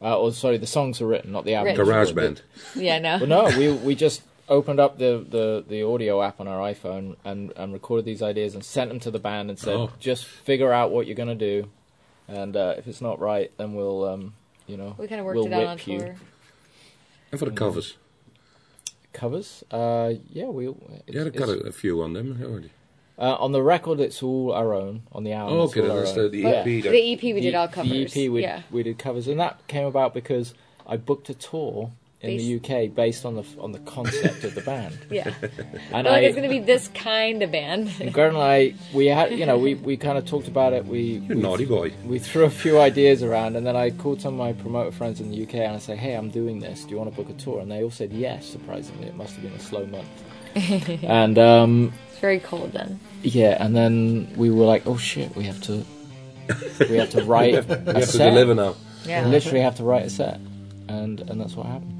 Uh, 0.00 0.16
or 0.18 0.32
sorry, 0.32 0.58
the 0.58 0.66
songs 0.66 1.00
were 1.00 1.08
written, 1.08 1.32
not 1.32 1.44
the 1.44 1.54
album. 1.54 1.72
Written. 1.72 1.84
Garage 1.84 2.12
band. 2.12 2.42
Yeah, 2.76 2.98
no. 3.00 3.18
Well, 3.18 3.26
no, 3.50 3.58
we 3.58 3.72
we 3.72 3.94
just 3.94 4.22
opened 4.48 4.78
up 4.80 4.96
the, 4.98 5.24
the, 5.28 5.64
the 5.68 5.82
audio 5.82 6.22
app 6.22 6.40
on 6.40 6.48
our 6.48 6.60
iPhone 6.72 7.16
and, 7.24 7.52
and 7.56 7.72
recorded 7.72 8.04
these 8.06 8.22
ideas 8.22 8.54
and 8.54 8.64
sent 8.64 8.88
them 8.90 8.98
to 9.00 9.10
the 9.10 9.18
band 9.18 9.50
and 9.50 9.58
said, 9.58 9.74
Oh. 9.76 9.90
just 9.98 10.24
figure 10.24 10.72
out 10.72 10.90
what 10.90 11.06
you're 11.06 11.16
gonna 11.16 11.34
do, 11.34 11.68
and 12.28 12.56
uh, 12.56 12.74
if 12.78 12.86
it's 12.86 13.00
not 13.00 13.18
right, 13.20 13.50
then 13.58 13.74
we'll 13.74 14.04
um 14.04 14.34
you 14.66 14.76
know 14.76 14.94
we 14.98 15.06
kind 15.08 15.20
of 15.20 15.26
worked 15.26 15.36
we'll 15.36 15.46
it 15.46 15.52
out 15.52 15.66
on 15.66 15.76
whip 15.76 15.86
you. 15.86 15.98
tour. 15.98 16.16
And 17.32 17.38
for 17.38 17.44
the 17.46 17.50
covers. 17.52 17.96
Covers, 19.12 19.64
uh, 19.70 20.12
yeah, 20.32 20.46
we. 20.46 20.68
It's, 20.68 20.78
You 21.14 21.20
had 21.24 21.34
got 21.36 21.48
a, 21.48 21.58
a 21.66 21.72
few 21.72 22.02
on 22.02 22.12
them 22.12 22.40
already. 22.42 22.70
Uh, 23.18 23.34
on 23.40 23.52
the 23.52 23.62
record, 23.62 24.00
it's 24.00 24.22
all 24.22 24.52
our 24.52 24.72
own. 24.74 25.02
On 25.12 25.24
the 25.24 25.32
album, 25.32 25.56
Oh, 25.58 25.64
it's 25.64 25.76
okay, 25.76 25.88
all 25.88 25.92
our 25.96 26.04
that's 26.04 26.16
own. 26.16 26.24
the, 26.24 26.28
the 26.30 26.38
Yeah. 26.38 26.50
EP. 26.60 26.82
there. 26.82 26.92
The 26.92 27.12
EP 27.14 27.22
we 27.34 27.40
did 27.40 27.54
our 27.54 27.68
covers. 27.68 28.12
The 28.14 28.24
EP 28.26 28.30
we 28.30 28.42
yeah. 28.42 28.62
we 28.70 28.82
did 28.82 28.98
covers, 28.98 29.26
and 29.28 29.40
that 29.40 29.66
came 29.66 29.86
about 29.86 30.14
because 30.14 30.54
I 30.86 30.96
booked 30.96 31.28
a 31.28 31.34
tour 31.34 31.90
in 32.20 32.36
the 32.36 32.56
UK 32.56 32.92
based 32.92 33.24
on 33.24 33.36
the 33.36 33.44
on 33.60 33.70
the 33.70 33.78
concept 33.80 34.42
of 34.42 34.52
the 34.56 34.60
band, 34.62 34.98
Yeah. 35.08 35.32
and 35.42 35.52
We're 35.92 36.02
like, 36.02 36.06
I. 36.06 36.18
it's 36.20 36.34
going 36.36 36.48
to 36.48 36.54
be 36.58 36.58
this 36.58 36.88
kind 36.88 37.44
of 37.44 37.52
band. 37.52 37.92
and 38.00 38.12
Gordon 38.12 38.34
and 38.34 38.42
I, 38.44 38.74
we 38.92 39.06
had, 39.06 39.38
you 39.38 39.46
know, 39.46 39.56
we, 39.56 39.74
we 39.74 39.96
kind 39.96 40.18
of 40.18 40.26
talked 40.26 40.48
about 40.48 40.72
it. 40.72 40.84
We 40.84 41.00
You're 41.28 41.36
a 41.38 41.40
naughty 41.40 41.64
boy. 41.64 41.92
we 42.04 42.18
threw 42.18 42.44
a 42.44 42.50
few 42.50 42.80
ideas 42.80 43.22
around, 43.22 43.54
and 43.54 43.64
then 43.64 43.76
I 43.76 43.90
called 43.90 44.20
some 44.20 44.34
of 44.34 44.38
my 44.38 44.52
promoter 44.52 44.90
friends 44.90 45.20
in 45.20 45.30
the 45.30 45.40
UK, 45.44 45.54
and 45.56 45.76
I 45.76 45.78
said, 45.78 45.98
"Hey, 45.98 46.14
I'm 46.14 46.30
doing 46.30 46.58
this. 46.58 46.82
Do 46.84 46.90
you 46.90 46.96
want 46.96 47.10
to 47.10 47.16
book 47.16 47.30
a 47.30 47.38
tour?" 47.40 47.60
And 47.60 47.70
they 47.70 47.84
all 47.84 47.90
said 47.90 48.12
yes. 48.12 48.46
Surprisingly, 48.46 49.06
it 49.06 49.14
must 49.16 49.34
have 49.34 49.44
been 49.44 49.52
a 49.52 49.60
slow 49.60 49.86
month. 49.86 50.08
and 51.04 51.38
um, 51.38 51.92
It's 52.07 52.07
very 52.20 52.40
cold 52.40 52.72
then. 52.72 52.98
yeah, 53.22 53.56
and 53.62 53.74
then 53.76 54.28
we 54.36 54.50
were 54.50 54.64
like, 54.64 54.86
"Oh 54.86 54.96
shit, 54.96 55.34
we 55.36 55.44
have 55.44 55.60
to, 55.62 55.84
we 56.88 56.96
have 56.96 57.10
to 57.10 57.22
write 57.30 57.52
We 57.52 57.58
a 57.58 57.62
have 57.62 57.94
to 57.94 58.06
set. 58.06 58.30
deliver 58.30 58.54
now. 58.54 58.74
Yeah. 59.04 59.24
We 59.24 59.30
literally 59.30 59.60
have 59.60 59.76
to 59.76 59.84
write 59.84 60.06
a 60.06 60.10
set," 60.10 60.40
and 60.88 61.20
and 61.20 61.40
that's 61.40 61.54
what 61.54 61.66
happened. 61.66 61.97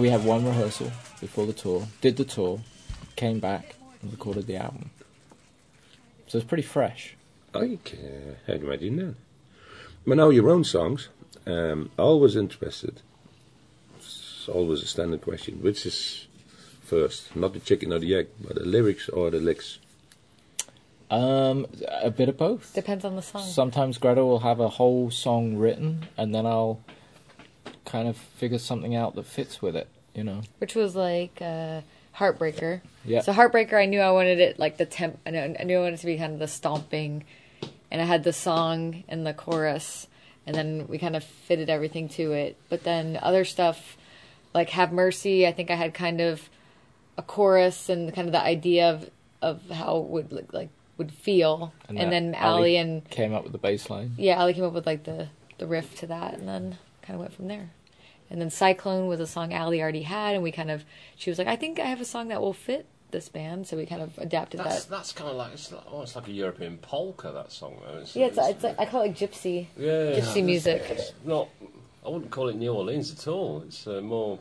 We 0.00 0.08
had 0.08 0.24
one 0.24 0.44
rehearsal 0.44 0.90
before 1.20 1.46
the 1.46 1.52
tour, 1.52 1.86
did 2.00 2.16
the 2.16 2.24
tour, 2.24 2.60
came 3.16 3.38
back 3.38 3.76
and 4.02 4.10
recorded 4.10 4.46
the 4.46 4.56
album. 4.56 4.90
So 6.26 6.38
it's 6.38 6.46
pretty 6.46 6.62
fresh. 6.62 7.14
I 7.54 7.78
can 7.84 8.36
imagine 8.46 8.96
that. 8.96 9.14
But 10.06 10.16
now 10.16 10.30
your 10.30 10.50
own 10.50 10.64
songs, 10.64 11.08
um, 11.46 11.90
always 11.98 12.36
interested. 12.36 13.00
It's 13.96 14.48
always 14.48 14.82
a 14.82 14.86
standard 14.86 15.22
question. 15.22 15.62
Which 15.62 15.86
is 15.86 16.26
first? 16.82 17.34
Not 17.36 17.52
the 17.52 17.60
chicken 17.60 17.92
or 17.92 17.98
the 17.98 18.14
egg, 18.14 18.28
but 18.40 18.56
the 18.56 18.64
lyrics 18.64 19.08
or 19.08 19.30
the 19.30 19.38
licks? 19.38 19.78
Um, 21.10 21.66
a 22.02 22.10
bit 22.10 22.28
of 22.28 22.36
both. 22.36 22.74
Depends 22.74 23.04
on 23.04 23.16
the 23.16 23.22
song. 23.22 23.46
Sometimes 23.46 23.98
Greta 23.98 24.24
will 24.24 24.40
have 24.40 24.58
a 24.58 24.68
whole 24.68 25.10
song 25.10 25.56
written, 25.56 26.08
and 26.16 26.34
then 26.34 26.46
I'll 26.46 26.80
kind 27.84 28.08
of 28.08 28.16
figure 28.16 28.58
something 28.58 28.94
out 28.94 29.14
that 29.14 29.26
fits 29.26 29.60
with 29.62 29.76
it. 29.76 29.88
You 30.14 30.22
know. 30.22 30.42
which 30.58 30.76
was 30.76 30.94
like 30.94 31.42
uh, 31.42 31.80
Heartbreaker. 32.16 32.82
Yeah. 33.04 33.22
So 33.22 33.32
Heartbreaker, 33.32 33.74
I 33.74 33.86
knew 33.86 33.98
I 33.98 34.12
wanted 34.12 34.38
it 34.38 34.60
like 34.60 34.76
the 34.76 34.86
temp. 34.86 35.18
I 35.26 35.30
knew, 35.30 35.56
I 35.58 35.64
knew 35.64 35.78
I 35.78 35.80
wanted 35.80 35.94
it 35.94 36.00
to 36.00 36.06
be 36.06 36.16
kind 36.16 36.32
of 36.34 36.38
the 36.38 36.46
stomping, 36.46 37.24
and 37.90 38.00
I 38.00 38.04
had 38.04 38.22
the 38.22 38.32
song 38.32 39.02
and 39.08 39.26
the 39.26 39.34
chorus, 39.34 40.06
and 40.46 40.54
then 40.54 40.86
we 40.86 40.98
kind 40.98 41.16
of 41.16 41.24
fitted 41.24 41.68
everything 41.68 42.08
to 42.10 42.30
it. 42.32 42.56
But 42.68 42.84
then 42.84 43.18
other 43.20 43.44
stuff, 43.44 43.96
like 44.54 44.70
Have 44.70 44.92
Mercy, 44.92 45.48
I 45.48 45.52
think 45.52 45.72
I 45.72 45.74
had 45.74 45.94
kind 45.94 46.20
of 46.20 46.48
a 47.18 47.22
chorus 47.22 47.88
and 47.88 48.14
kind 48.14 48.28
of 48.28 48.32
the 48.32 48.42
idea 48.42 48.90
of 48.90 49.10
of 49.42 49.68
how 49.68 49.98
it 49.98 50.04
would 50.04 50.32
look 50.32 50.52
like 50.52 50.70
would 50.96 51.12
feel, 51.12 51.72
and, 51.88 51.98
that 51.98 52.10
then 52.10 52.34
Ali 52.36 52.44
Ali 52.44 52.76
and 52.76 53.10
came 53.10 53.34
up 53.34 53.42
with 53.42 53.52
the 53.52 53.58
bass 53.58 53.90
line. 53.90 54.14
yeah, 54.16 54.40
Ali 54.40 54.54
came 54.54 54.64
up 54.64 54.72
with 54.72 54.86
like 54.86 55.02
the 55.02 55.28
the 55.58 55.66
riff 55.66 55.98
to 55.98 56.06
that, 56.06 56.34
and 56.34 56.48
then 56.48 56.78
kind 57.04 57.14
of 57.14 57.20
went 57.20 57.32
from 57.32 57.48
there. 57.48 57.70
And 58.30 58.40
then 58.40 58.50
Cyclone 58.50 59.06
was 59.06 59.20
a 59.20 59.26
song 59.26 59.52
Ali 59.52 59.82
already 59.82 60.02
had, 60.02 60.34
and 60.34 60.42
we 60.42 60.50
kind 60.50 60.70
of 60.70 60.84
she 61.16 61.30
was 61.30 61.38
like, 61.38 61.46
I 61.46 61.56
think 61.56 61.78
I 61.78 61.84
have 61.84 62.00
a 62.00 62.04
song 62.04 62.28
that 62.28 62.40
will 62.40 62.54
fit 62.54 62.86
this 63.10 63.28
band, 63.28 63.66
so 63.66 63.76
we 63.76 63.86
kind 63.86 64.02
of 64.02 64.18
adapted 64.18 64.60
That's 64.60 64.84
that. 64.84 64.90
that's 64.90 65.12
kind 65.12 65.30
of 65.30 65.36
like 65.36 65.52
it's 65.52 65.72
like, 65.72 65.90
almost 65.90 66.16
like 66.16 66.28
a 66.28 66.32
European 66.32 66.78
polka. 66.78 67.30
That 67.32 67.52
song, 67.52 67.80
though. 67.86 67.98
It's, 67.98 68.16
Yeah, 68.16 68.26
it's, 68.26 68.38
it's 68.38 68.64
like, 68.64 68.78
I 68.78 68.86
call 68.86 69.02
it 69.02 69.08
like 69.08 69.16
gypsy, 69.16 69.66
yeah, 69.78 70.18
gypsy 70.18 70.44
music. 70.44 70.82
It's 70.90 71.12
not. 71.24 71.48
I 72.04 72.10
wouldn't 72.10 72.30
call 72.30 72.48
it 72.48 72.56
New 72.56 72.72
Orleans 72.72 73.12
at 73.12 73.26
all. 73.28 73.62
It's 73.66 73.86
uh, 73.86 74.02
more 74.02 74.38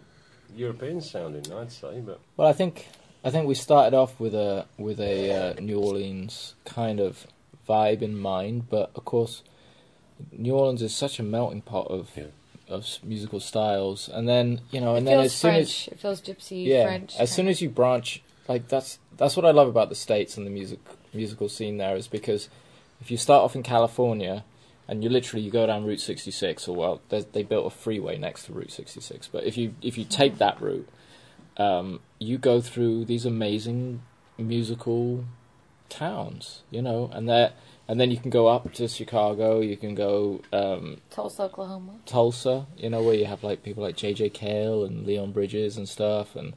European 0.55 0.99
sounding, 0.99 1.53
I'd 1.53 1.71
say. 1.71 2.01
But 2.01 2.19
Well, 2.35 2.47
I 2.47 2.53
think 2.53 2.87
I 3.23 3.29
think 3.29 3.47
we 3.47 3.55
started 3.55 3.95
off 3.95 4.19
with 4.19 4.35
a 4.35 4.65
with 4.77 4.99
a 4.99 5.31
uh, 5.31 5.61
New 5.61 5.79
Orleans 5.79 6.55
kind 6.65 6.99
of 6.99 7.27
vibe 7.69 8.01
in 8.01 8.17
mind, 8.17 8.69
but 8.69 8.91
of 8.95 9.05
course, 9.05 9.43
New 10.31 10.53
Orleans 10.55 10.81
is 10.81 10.93
such 10.93 11.19
a 11.19 11.23
melting 11.23 11.61
pot 11.61 11.87
of 11.87 12.11
Yeah. 12.15 12.25
Of 12.73 12.85
musical 13.03 13.39
styles, 13.39 14.09
and 14.09 14.27
then 14.27 14.61
you 14.71 14.81
know, 14.81 14.95
It 14.95 14.99
and 14.99 15.07
then 15.07 15.15
feels 15.19 15.25
as 15.25 15.33
soon 15.33 15.51
French. 15.51 15.87
as 15.87 15.93
it 15.93 15.99
feels 15.99 16.21
gypsy 16.21 16.65
yeah, 16.65 16.83
French. 16.85 17.15
as 17.19 17.31
soon 17.31 17.47
as 17.47 17.61
you 17.61 17.69
branch, 17.69 18.21
like 18.47 18.67
that's 18.67 18.99
that's 19.17 19.35
what 19.35 19.45
I 19.45 19.51
love 19.51 19.67
about 19.67 19.89
the 19.89 19.95
states 19.95 20.37
and 20.37 20.45
the 20.45 20.51
music 20.51 20.79
musical 21.13 21.47
scene 21.47 21.77
there 21.77 21.95
is 21.95 22.07
because 22.07 22.49
if 22.99 23.11
you 23.11 23.17
start 23.17 23.43
off 23.43 23.55
in 23.55 23.61
California 23.63 24.43
and 24.87 25.03
you 25.03 25.09
literally 25.09 25.45
you 25.45 25.51
go 25.51 25.65
down 25.65 25.85
Route 25.85 26.01
66, 26.01 26.67
or 26.67 26.75
well, 26.75 27.01
they 27.09 27.43
built 27.43 27.65
a 27.67 27.69
freeway 27.69 28.17
next 28.17 28.45
to 28.45 28.53
Route 28.53 28.71
66, 28.71 29.29
but 29.31 29.43
if 29.45 29.57
you 29.57 29.75
if 29.81 29.97
you 29.97 30.03
take 30.05 30.37
that 30.39 30.59
route, 30.61 30.89
um, 31.57 31.99
you 32.19 32.37
go 32.37 32.59
through 32.61 33.05
these 33.05 33.25
amazing 33.25 34.01
musical 34.37 35.23
towns, 35.93 36.63
you 36.71 36.81
know, 36.81 37.09
and 37.13 37.29
that 37.29 37.53
and 37.87 37.99
then 37.99 38.11
you 38.11 38.17
can 38.17 38.29
go 38.29 38.47
up 38.47 38.71
to 38.73 38.87
Chicago, 38.87 39.59
you 39.59 39.77
can 39.77 39.93
go 39.93 40.41
um, 40.53 40.97
Tulsa, 41.09 41.43
Oklahoma. 41.43 41.93
Tulsa, 42.05 42.65
you 42.77 42.89
know, 42.89 43.03
where 43.03 43.15
you 43.15 43.25
have 43.25 43.43
like 43.43 43.61
people 43.61 43.83
like 43.83 43.97
J.J. 43.97 44.29
Cale 44.29 44.85
and 44.85 45.05
Leon 45.05 45.31
Bridges 45.31 45.77
and 45.77 45.87
stuff, 45.87 46.35
and 46.35 46.53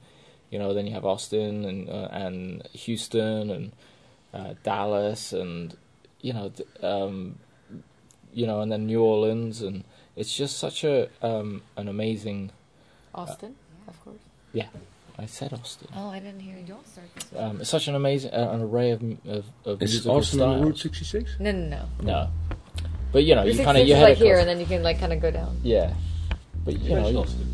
you 0.51 0.59
know, 0.59 0.72
then 0.72 0.87
you 0.87 0.94
have 0.94 1.05
Austin 1.05 1.64
and 1.64 1.88
uh, 1.88 2.09
and 2.12 2.66
Houston 2.72 3.51
and 3.51 3.72
uh, 4.33 4.55
Dallas 4.62 5.33
and 5.33 5.77
you 6.20 6.33
know, 6.33 6.53
um, 6.83 7.38
you 8.33 8.46
know, 8.46 8.61
and 8.61 8.70
then 8.70 8.87
New 8.87 9.03
Orleans, 9.03 9.62
and 9.62 9.85
it's 10.14 10.35
just 10.35 10.59
such 10.59 10.85
a 10.85 11.09
um, 11.22 11.62
an 11.77 11.88
amazing. 11.88 12.53
Austin, 13.14 13.57
of 13.88 14.01
course. 14.05 14.20
Yeah, 14.53 14.68
I 15.18 15.24
said 15.26 15.52
Austin. 15.55 15.88
Oh, 15.96 16.09
I 16.11 16.18
didn't 16.18 16.40
hear 16.40 16.57
you. 16.57 16.64
Don't 16.64 16.87
start 16.87 17.07
this. 17.14 17.24
Um, 17.40 17.61
it's 17.61 17.70
such 17.70 17.88
an 17.88 17.94
amazing, 17.94 18.33
uh, 18.33 18.50
an 18.52 18.61
array 18.62 18.90
of 18.90 19.02
of, 19.26 19.44
of 19.64 19.83
Is 19.83 19.92
musical 19.92 20.16
Austin 20.16 20.40
on 20.42 20.59
styles. 20.59 20.64
Route 20.66 20.79
66? 20.79 21.37
No, 21.40 21.52
no, 21.52 21.68
no. 21.68 21.87
No, 22.02 22.29
but 23.12 23.24
you 23.24 23.35
know, 23.35 23.44
Route 23.44 23.55
you 23.55 23.64
kind 23.64 23.79
of 23.79 23.88
you 23.88 23.94
head 23.94 24.11
like 24.11 24.18
here, 24.18 24.37
and 24.38 24.46
then 24.48 24.61
you 24.61 24.66
can 24.66 24.83
like 24.83 24.98
kind 25.00 25.12
of 25.14 25.20
go 25.20 25.31
down. 25.31 25.59
yeah, 25.62 25.94
but 26.64 26.74
did 26.74 26.83
you 26.83 26.90
you 26.90 26.94
know, 26.96 27.02
mention 27.02 27.14
you- 27.14 27.20
Austin? 27.22 27.52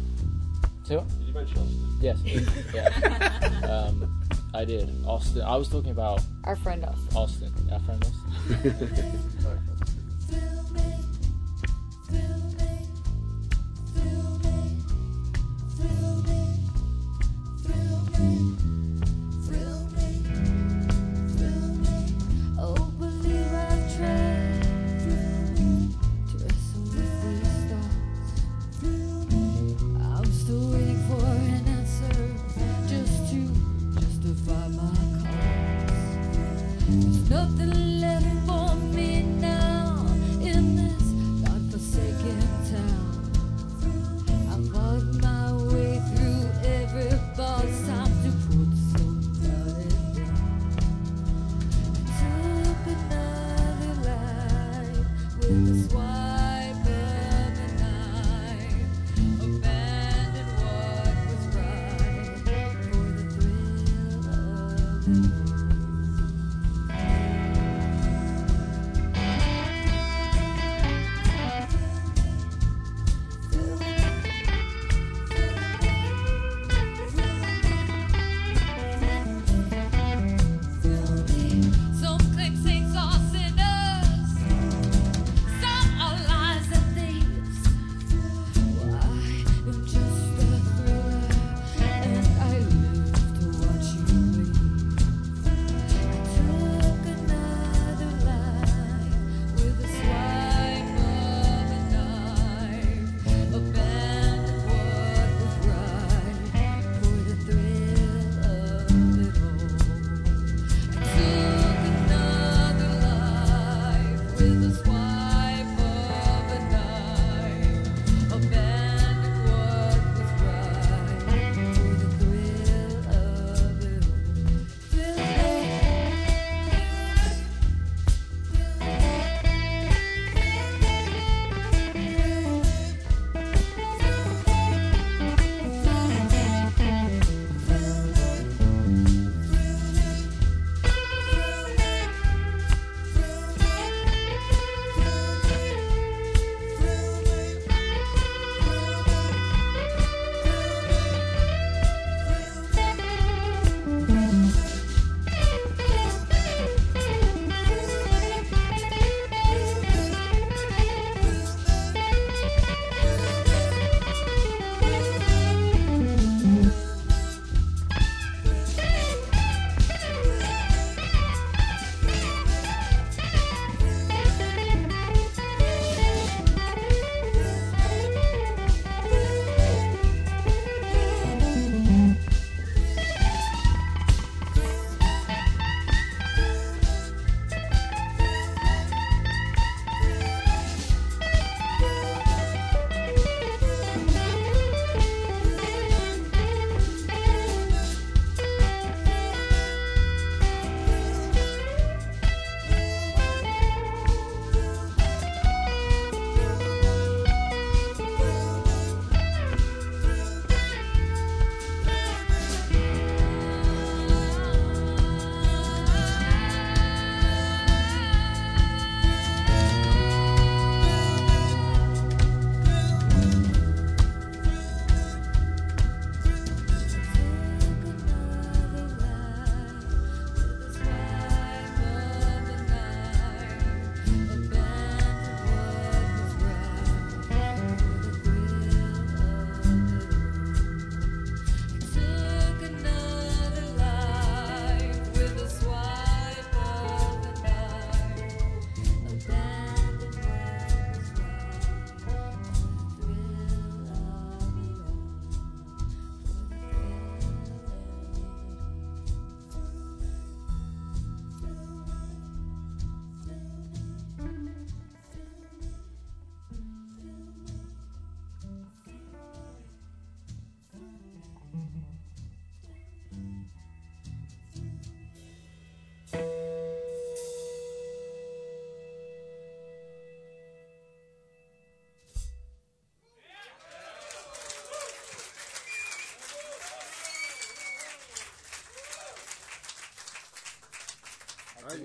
say 0.85 0.97
what? 0.97 1.09
Did 1.09 1.29
you 1.29 1.35
mention 1.35 1.59
Austin? 1.59 1.99
Yes. 2.01 2.19
yeah. 2.75 3.59
Um, 3.73 4.19
I 4.55 4.65
did. 4.65 4.91
Austin. 5.07 5.43
I 5.43 5.57
was 5.57 5.69
talking 5.69 5.93
about 5.93 6.21
Our 6.45 6.57
friend 6.57 6.85
Austin. 6.85 7.17
Austin. 7.17 7.53
Our 7.73 7.81
friend 7.81 8.05
Austin. 8.05 9.69
Oh, 18.25 18.62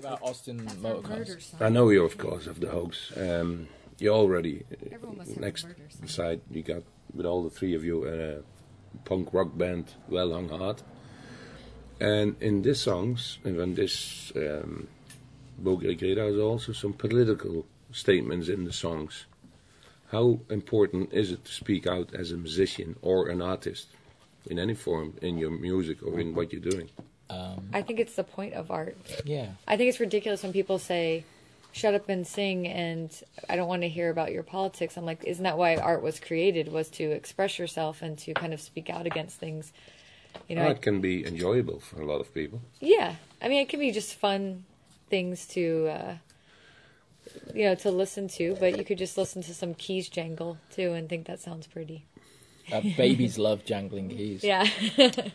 about 0.08 0.22
Austin 0.22 0.68
motor. 0.80 1.38
I 1.60 1.68
know 1.68 1.90
you, 1.90 2.04
of 2.04 2.18
course, 2.18 2.46
of 2.46 2.60
the 2.60 2.68
Hoax. 2.68 3.12
Um, 3.16 3.68
you 3.98 4.10
already 4.10 4.64
Everyone 4.92 5.18
next 5.36 5.64
a 5.64 5.68
murder 5.68 5.82
song. 5.88 6.08
side 6.08 6.40
you 6.50 6.62
got 6.62 6.82
with 7.12 7.26
all 7.26 7.42
the 7.42 7.50
three 7.50 7.74
of 7.74 7.84
you 7.84 8.06
a 8.06 8.42
punk 9.04 9.32
rock 9.32 9.56
band, 9.56 9.94
Well 10.08 10.32
Hung 10.32 10.48
Heart. 10.48 10.82
And 12.00 12.36
in 12.40 12.62
these 12.62 12.80
songs, 12.80 13.38
and 13.44 13.58
in 13.58 13.74
this 13.74 14.32
um, 14.36 14.86
Bogre 15.58 15.94
there's 15.96 16.38
also 16.38 16.72
some 16.72 16.92
political 16.92 17.66
statements 17.90 18.48
in 18.48 18.64
the 18.64 18.72
songs. 18.72 19.26
How 20.12 20.40
important 20.48 21.12
is 21.12 21.32
it 21.32 21.44
to 21.44 21.52
speak 21.52 21.86
out 21.86 22.14
as 22.14 22.30
a 22.30 22.36
musician 22.36 22.96
or 23.02 23.28
an 23.28 23.42
artist 23.42 23.88
in 24.46 24.58
any 24.58 24.74
form 24.74 25.14
in 25.20 25.36
your 25.36 25.50
music 25.50 26.02
or 26.02 26.18
in 26.20 26.34
what 26.34 26.52
you're 26.52 26.62
doing? 26.62 26.88
Um, 27.30 27.68
I 27.72 27.82
think 27.82 28.00
it's 28.00 28.14
the 28.14 28.24
point 28.24 28.54
of 28.54 28.70
art. 28.70 28.96
yeah. 29.24 29.48
I 29.66 29.76
think 29.76 29.88
it's 29.90 30.00
ridiculous 30.00 30.42
when 30.42 30.52
people 30.52 30.78
say, 30.78 31.24
"Shut 31.72 31.94
up 31.94 32.08
and 32.08 32.26
sing," 32.26 32.66
and 32.66 33.10
I 33.48 33.56
don't 33.56 33.68
want 33.68 33.82
to 33.82 33.88
hear 33.88 34.08
about 34.10 34.32
your 34.32 34.42
politics. 34.42 34.96
I'm 34.96 35.04
like, 35.04 35.24
isn't 35.24 35.44
that 35.44 35.58
why 35.58 35.76
art 35.76 36.02
was 36.02 36.18
created? 36.20 36.72
Was 36.72 36.88
to 36.90 37.04
express 37.10 37.58
yourself 37.58 38.00
and 38.02 38.16
to 38.20 38.32
kind 38.34 38.54
of 38.54 38.60
speak 38.60 38.88
out 38.88 39.06
against 39.06 39.36
things. 39.38 39.72
You 40.48 40.56
know, 40.56 40.62
Art 40.68 40.82
can 40.82 41.00
be 41.00 41.26
enjoyable 41.26 41.80
for 41.80 42.00
a 42.00 42.06
lot 42.06 42.20
of 42.20 42.32
people. 42.32 42.60
yeah. 42.80 43.16
I 43.42 43.48
mean, 43.48 43.60
it 43.62 43.68
can 43.68 43.80
be 43.80 43.90
just 43.92 44.14
fun 44.14 44.64
things 45.10 45.46
to, 45.48 45.88
uh, 45.88 46.14
you 47.54 47.64
know, 47.64 47.74
to 47.76 47.90
listen 47.90 48.28
to. 48.28 48.56
But 48.60 48.76
you 48.78 48.84
could 48.84 48.98
just 48.98 49.16
listen 49.18 49.42
to 49.42 49.54
some 49.54 49.74
keys 49.74 50.08
jangle 50.08 50.58
too 50.70 50.92
and 50.92 51.08
think 51.08 51.26
that 51.26 51.40
sounds 51.40 51.66
pretty. 51.66 52.04
Uh, 52.72 52.82
babies 52.96 53.38
love 53.38 53.64
jangling 53.64 54.08
keys. 54.10 54.42
Yeah. 54.44 54.66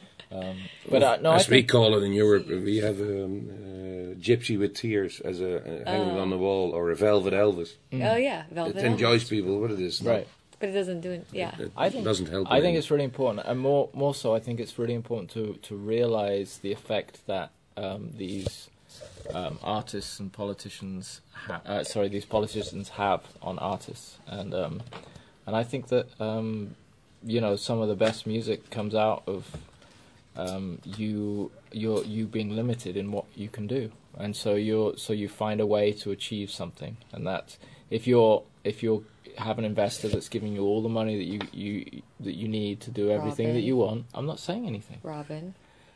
But 0.90 1.04
uh, 1.04 1.18
no, 1.22 1.32
I 1.32 1.36
As 1.36 1.50
we 1.50 1.64
call 1.64 1.96
it 1.98 2.04
in 2.04 2.14
Europe, 2.14 2.48
we 2.48 2.78
have 2.78 3.00
a 3.00 3.26
um, 3.26 3.50
uh, 3.50 4.20
gypsy 4.20 4.58
with 4.58 4.74
tears 4.74 5.20
as 5.22 5.42
a 5.42 5.58
uh, 5.58 5.92
hanging 5.92 6.18
on 6.20 6.30
the 6.30 6.38
wall, 6.38 6.72
or 6.72 6.92
a 6.92 6.96
velvet 6.96 7.34
Elvis. 7.34 7.74
oh 7.94 8.16
yeah, 8.16 8.44
Velvet. 8.52 8.78
It 8.78 8.86
enjoys 8.86 9.24
people. 9.30 9.60
What 9.60 9.72
it 9.72 9.80
is, 9.80 10.02
not- 10.02 10.12
right. 10.12 10.28
but 10.60 10.70
it 10.70 10.74
doesn't 10.74 11.02
do 11.02 11.12
it. 11.12 11.28
Yeah. 11.32 11.54
It 11.60 11.72
I 11.78 11.90
think 11.90 12.04
doesn't 12.04 12.30
help. 12.30 12.48
I 12.50 12.62
think 12.62 12.78
it's 12.78 12.90
really 12.92 13.04
important, 13.04 13.46
and 13.46 13.60
more 13.60 13.90
more 13.94 14.16
so, 14.16 14.36
I 14.36 14.40
think 14.40 14.60
it's 14.60 14.78
really 14.80 14.96
important 14.96 15.32
to 15.32 15.60
to 15.68 15.76
realize 15.76 16.60
the 16.62 16.72
effect 16.72 17.26
that 17.28 17.52
um, 17.78 18.12
these 18.18 18.70
um, 19.34 19.58
artists 19.64 20.20
and 20.20 20.32
politicians, 20.32 21.22
ha- 21.34 21.62
uh, 21.66 21.84
sorry, 21.84 22.10
these 22.10 22.26
politicians 22.26 22.90
have 22.90 23.22
on 23.42 23.60
artists, 23.60 24.18
and 24.28 24.54
um, 24.54 24.82
and 25.46 25.56
I 25.56 25.64
think 25.64 25.88
that 25.88 26.08
um, 26.22 26.76
you 27.24 27.40
know 27.42 27.56
some 27.56 27.80
of 27.82 27.88
the 27.88 27.96
best 27.96 28.26
music 28.28 28.70
comes 28.70 28.96
out 28.96 29.24
of 29.28 29.46
um, 30.36 30.80
you 30.84 31.52
you're 31.72 32.04
you 32.04 32.26
being 32.26 32.56
limited 32.56 32.98
in 32.98 33.12
what 33.12 33.26
you 33.36 33.50
can 33.50 33.68
do, 33.68 33.92
and 34.18 34.36
so 34.36 34.56
you're 34.56 34.98
so 34.98 35.14
you 35.14 35.30
find 35.30 35.62
a 35.62 35.66
way 35.66 35.92
to 35.94 36.12
achieve 36.12 36.52
something, 36.52 36.98
and 37.12 37.26
that 37.28 37.58
if 37.90 38.08
you're 38.08 38.44
if 38.64 38.82
you 38.84 39.06
have 39.38 39.58
an 39.58 39.66
investor 39.66 40.08
that's 40.08 40.30
giving 40.30 40.54
you 40.54 40.64
all 40.64 40.82
the 40.82 40.90
money 40.90 41.18
that 41.18 41.24
you 41.26 41.40
you 41.52 42.02
that 42.20 42.36
you 42.36 42.48
need 42.48 42.82
to 42.82 42.92
do 42.92 43.12
everything 43.12 43.54
that 43.54 43.62
you 43.62 43.78
want, 43.78 44.06
I'm 44.14 44.26
not 44.26 44.40
saying 44.40 44.66
anything. 44.66 45.00
Robin. 45.04 45.56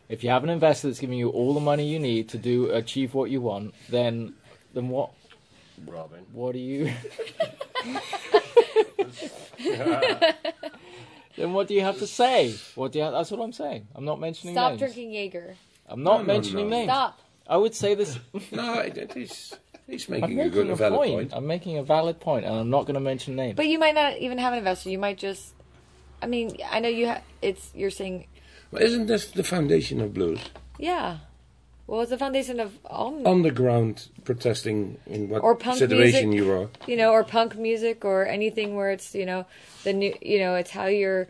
If 0.09 0.23
you 0.23 0.29
have 0.29 0.43
an 0.43 0.49
investor 0.49 0.87
that's 0.87 0.99
giving 0.99 1.19
you 1.19 1.29
all 1.29 1.53
the 1.53 1.59
money 1.59 1.85
you 1.85 1.99
need 1.99 2.29
to 2.29 2.37
do 2.37 2.71
achieve 2.71 3.13
what 3.13 3.29
you 3.29 3.41
want, 3.41 3.73
then 3.89 4.35
then 4.73 4.89
what 4.89 5.11
Robin. 5.85 6.25
what 6.31 6.55
are 6.55 6.59
you 6.59 6.91
then 11.37 11.53
what 11.53 11.67
do 11.67 11.73
you 11.73 11.81
have 11.81 11.99
to 11.99 12.07
say? 12.07 12.55
What 12.75 12.91
do 12.91 12.99
you 12.99 13.05
have, 13.05 13.13
that's 13.13 13.31
what 13.31 13.39
I'm 13.41 13.53
saying. 13.53 13.87
I'm 13.95 14.03
not 14.05 14.19
mentioning 14.19 14.53
names. 14.55 14.61
Stop 14.63 14.71
names. 14.71 14.79
drinking 14.81 15.11
Jaeger. 15.13 15.55
I'm 15.87 16.03
not 16.03 16.13
No, 16.13 16.17
no, 16.23 16.33
mentioning 16.33 16.69
no. 16.69 16.75
names. 16.77 16.89
Stop. 16.89 17.19
I 17.47 17.57
would 17.57 17.73
say 17.75 17.95
this. 17.95 18.19
no, 18.51 18.79
it, 18.79 18.97
it 18.97 19.15
is, 19.15 19.55
he's 19.87 20.07
I'm 20.09 20.19
making 20.19 20.33
a 20.33 20.43
making 20.43 20.51
good, 20.51 20.67
a 20.69 20.73
a 20.73 20.75
valid 20.75 20.97
point. 20.99 21.11
point. 21.13 21.33
I'm 21.33 21.47
making 21.47 21.77
a 21.77 21.83
valid 21.83 22.19
point, 22.19 22.45
and 22.45 22.53
I'm 22.53 22.69
not 22.69 22.85
going 22.85 22.95
to 22.95 22.99
mention 22.99 23.35
names. 23.37 23.55
But 23.55 23.67
you 23.67 23.79
might 23.79 23.95
not 23.95 24.17
even 24.17 24.37
have 24.37 24.51
an 24.53 24.59
investor. 24.59 24.89
You 24.89 24.99
might 24.99 25.17
just. 25.17 25.53
I 26.21 26.25
mean, 26.27 26.57
I 26.69 26.79
know 26.81 26.89
you. 26.89 27.07
Ha- 27.07 27.21
it's 27.41 27.71
you're 27.73 27.91
saying, 27.91 28.27
But 28.71 28.81
isn't 28.81 29.05
this 29.05 29.31
the 29.31 29.43
foundation 29.43 30.01
of 30.01 30.13
blues? 30.13 30.39
yeah. 30.77 31.19
Well, 31.87 32.01
it's 32.01 32.09
the 32.09 32.17
foundation 32.17 32.59
of 32.59 32.77
all, 32.85 33.17
m- 33.17 33.25
Underground 33.25 34.09
protesting 34.25 34.97
in 35.05 35.29
what 35.29 35.41
Or 35.41 35.55
punk 35.55 35.77
situation 35.79 36.29
music. 36.29 36.45
you 36.45 36.51
are. 36.51 36.69
you 36.85 36.97
know, 36.97 37.11
or 37.11 37.23
punk 37.23 37.55
music, 37.57 38.03
or 38.03 38.25
anything 38.25 38.75
where 38.75 38.91
it's 38.91 39.15
you 39.15 39.25
know 39.25 39.45
the 39.85 39.93
new, 39.93 40.13
you 40.21 40.39
know, 40.39 40.55
it's 40.55 40.71
how 40.71 40.85
you're 40.87 41.27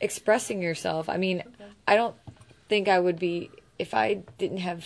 expressing 0.00 0.60
yourself. 0.60 1.08
I 1.08 1.16
mean, 1.18 1.44
I 1.86 1.94
don't 1.94 2.16
think 2.68 2.88
I 2.88 2.98
would 2.98 3.18
be 3.18 3.50
if 3.78 3.94
I 3.94 4.22
didn't 4.38 4.58
have 4.58 4.84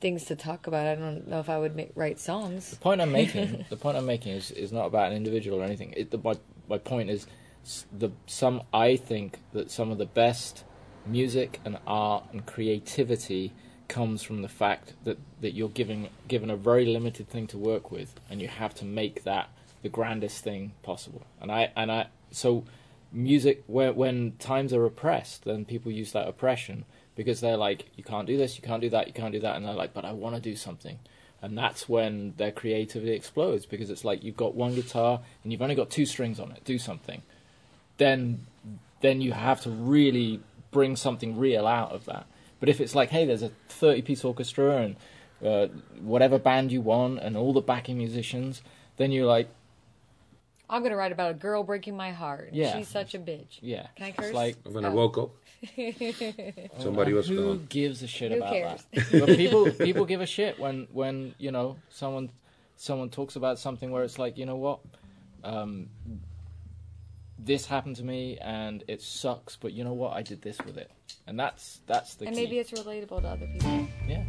things 0.00 0.24
to 0.24 0.36
talk 0.36 0.66
about. 0.66 0.86
I 0.86 0.94
don't 0.94 1.28
know 1.28 1.40
if 1.40 1.50
I 1.50 1.58
would 1.58 1.76
make, 1.76 1.90
write 1.94 2.18
songs. 2.18 2.70
The 2.70 2.76
point 2.76 3.02
I'm 3.02 3.12
making, 3.12 3.66
the 3.68 3.76
point 3.76 3.98
I'm 3.98 4.06
making 4.06 4.32
is, 4.32 4.50
is 4.50 4.72
not 4.72 4.86
about 4.86 5.10
an 5.10 5.16
individual 5.18 5.60
or 5.60 5.64
anything. 5.64 5.92
It, 5.94 6.10
the, 6.10 6.16
my, 6.18 6.34
my 6.66 6.78
point 6.78 7.10
is, 7.10 7.26
the 7.92 8.10
some 8.26 8.62
I 8.72 8.96
think 8.96 9.38
that 9.52 9.70
some 9.70 9.90
of 9.90 9.98
the 9.98 10.06
best 10.06 10.64
music 11.04 11.60
and 11.66 11.76
art 11.86 12.24
and 12.32 12.46
creativity 12.46 13.52
comes 13.90 14.22
from 14.22 14.40
the 14.40 14.48
fact 14.48 14.94
that, 15.04 15.18
that 15.42 15.52
you're 15.52 15.68
giving 15.68 16.08
given 16.28 16.48
a 16.48 16.56
very 16.56 16.86
limited 16.86 17.28
thing 17.28 17.46
to 17.48 17.58
work 17.58 17.90
with, 17.90 18.18
and 18.30 18.40
you 18.40 18.48
have 18.48 18.74
to 18.76 18.86
make 18.86 19.24
that 19.24 19.50
the 19.82 19.90
grandest 19.90 20.42
thing 20.42 20.72
possible. 20.82 21.26
And 21.40 21.52
I 21.52 21.70
and 21.76 21.92
I 21.92 22.06
so 22.30 22.64
music 23.12 23.62
when 23.66 23.94
when 23.96 24.32
times 24.38 24.72
are 24.72 24.86
oppressed, 24.86 25.44
then 25.44 25.66
people 25.66 25.92
use 25.92 26.12
that 26.12 26.26
oppression 26.26 26.86
because 27.16 27.40
they're 27.40 27.58
like, 27.58 27.86
you 27.96 28.04
can't 28.04 28.26
do 28.26 28.38
this, 28.38 28.56
you 28.56 28.62
can't 28.62 28.80
do 28.80 28.88
that, 28.88 29.06
you 29.06 29.12
can't 29.12 29.32
do 29.32 29.40
that, 29.40 29.56
and 29.56 29.66
they're 29.66 29.74
like, 29.74 29.92
but 29.92 30.06
I 30.06 30.12
want 30.12 30.36
to 30.36 30.40
do 30.40 30.56
something. 30.56 30.98
And 31.42 31.56
that's 31.56 31.88
when 31.88 32.34
their 32.36 32.52
creativity 32.52 33.12
explodes 33.12 33.66
because 33.66 33.90
it's 33.90 34.04
like 34.04 34.22
you've 34.22 34.36
got 34.36 34.54
one 34.54 34.74
guitar 34.74 35.20
and 35.42 35.52
you've 35.52 35.62
only 35.62 35.74
got 35.74 35.90
two 35.90 36.06
strings 36.06 36.38
on 36.38 36.52
it. 36.52 36.64
Do 36.64 36.78
something. 36.78 37.22
Then, 37.96 38.46
then 39.00 39.20
you 39.20 39.32
have 39.32 39.62
to 39.62 39.70
really 39.70 40.40
bring 40.70 40.96
something 40.96 41.38
real 41.38 41.66
out 41.66 41.92
of 41.92 42.04
that. 42.04 42.26
But 42.60 42.68
if 42.68 42.80
it's 42.80 42.94
like, 42.94 43.08
hey, 43.10 43.24
there's 43.24 43.42
a 43.42 43.50
30-piece 43.70 44.24
orchestra 44.24 44.76
and 44.82 44.96
uh, 45.44 45.68
whatever 46.00 46.38
band 46.38 46.70
you 46.70 46.80
want 46.82 47.18
and 47.18 47.36
all 47.36 47.52
the 47.54 47.62
backing 47.62 47.96
musicians, 47.98 48.62
then 48.98 49.10
you're 49.12 49.26
like, 49.26 49.48
I'm 50.68 50.82
gonna 50.84 50.94
write 50.96 51.10
about 51.10 51.30
a 51.32 51.34
girl 51.34 51.64
breaking 51.64 51.96
my 51.96 52.12
heart. 52.12 52.50
Yeah. 52.52 52.76
She's 52.76 52.86
such 52.86 53.14
a 53.14 53.18
bitch. 53.18 53.58
yeah. 53.60 53.86
Can 53.96 54.06
I 54.06 54.12
curse? 54.12 54.26
It's 54.26 54.34
like, 54.34 54.56
When 54.70 54.84
I 54.84 54.88
Oh. 54.88 54.92
woke 54.94 55.18
up, 55.18 55.30
somebody 56.78 57.12
was 57.12 57.26
who 57.28 57.36
gone. 57.56 57.66
gives 57.68 58.02
a 58.02 58.06
shit 58.06 58.30
Who 58.32 58.38
about 58.38 58.52
cares? 58.52 58.84
that? 58.92 59.26
but 59.26 59.36
people 59.36 59.70
people 59.72 60.04
give 60.04 60.20
a 60.20 60.26
shit 60.26 60.58
when 60.58 60.86
when 60.92 61.34
you 61.38 61.50
know 61.50 61.76
someone 61.90 62.30
someone 62.76 63.10
talks 63.10 63.36
about 63.36 63.58
something 63.58 63.90
where 63.90 64.04
it's 64.04 64.18
like 64.18 64.38
you 64.38 64.46
know 64.46 64.56
what 64.56 64.80
um, 65.44 65.88
this 67.44 67.66
happened 67.66 67.96
to 67.96 68.04
me 68.04 68.38
and 68.40 68.84
it 68.88 69.02
sucks 69.02 69.56
but 69.56 69.72
you 69.72 69.84
know 69.84 69.92
what? 69.94 70.12
I 70.14 70.22
did 70.22 70.42
this 70.42 70.58
with 70.64 70.76
it. 70.76 70.90
And 71.26 71.38
that's 71.38 71.80
that's 71.86 72.14
the 72.14 72.26
and 72.26 72.34
key. 72.34 72.44
maybe 72.44 72.58
it's 72.58 72.70
relatable 72.72 73.22
to 73.22 73.28
other 73.28 73.46
people. 73.46 73.88
yeah 74.08 74.22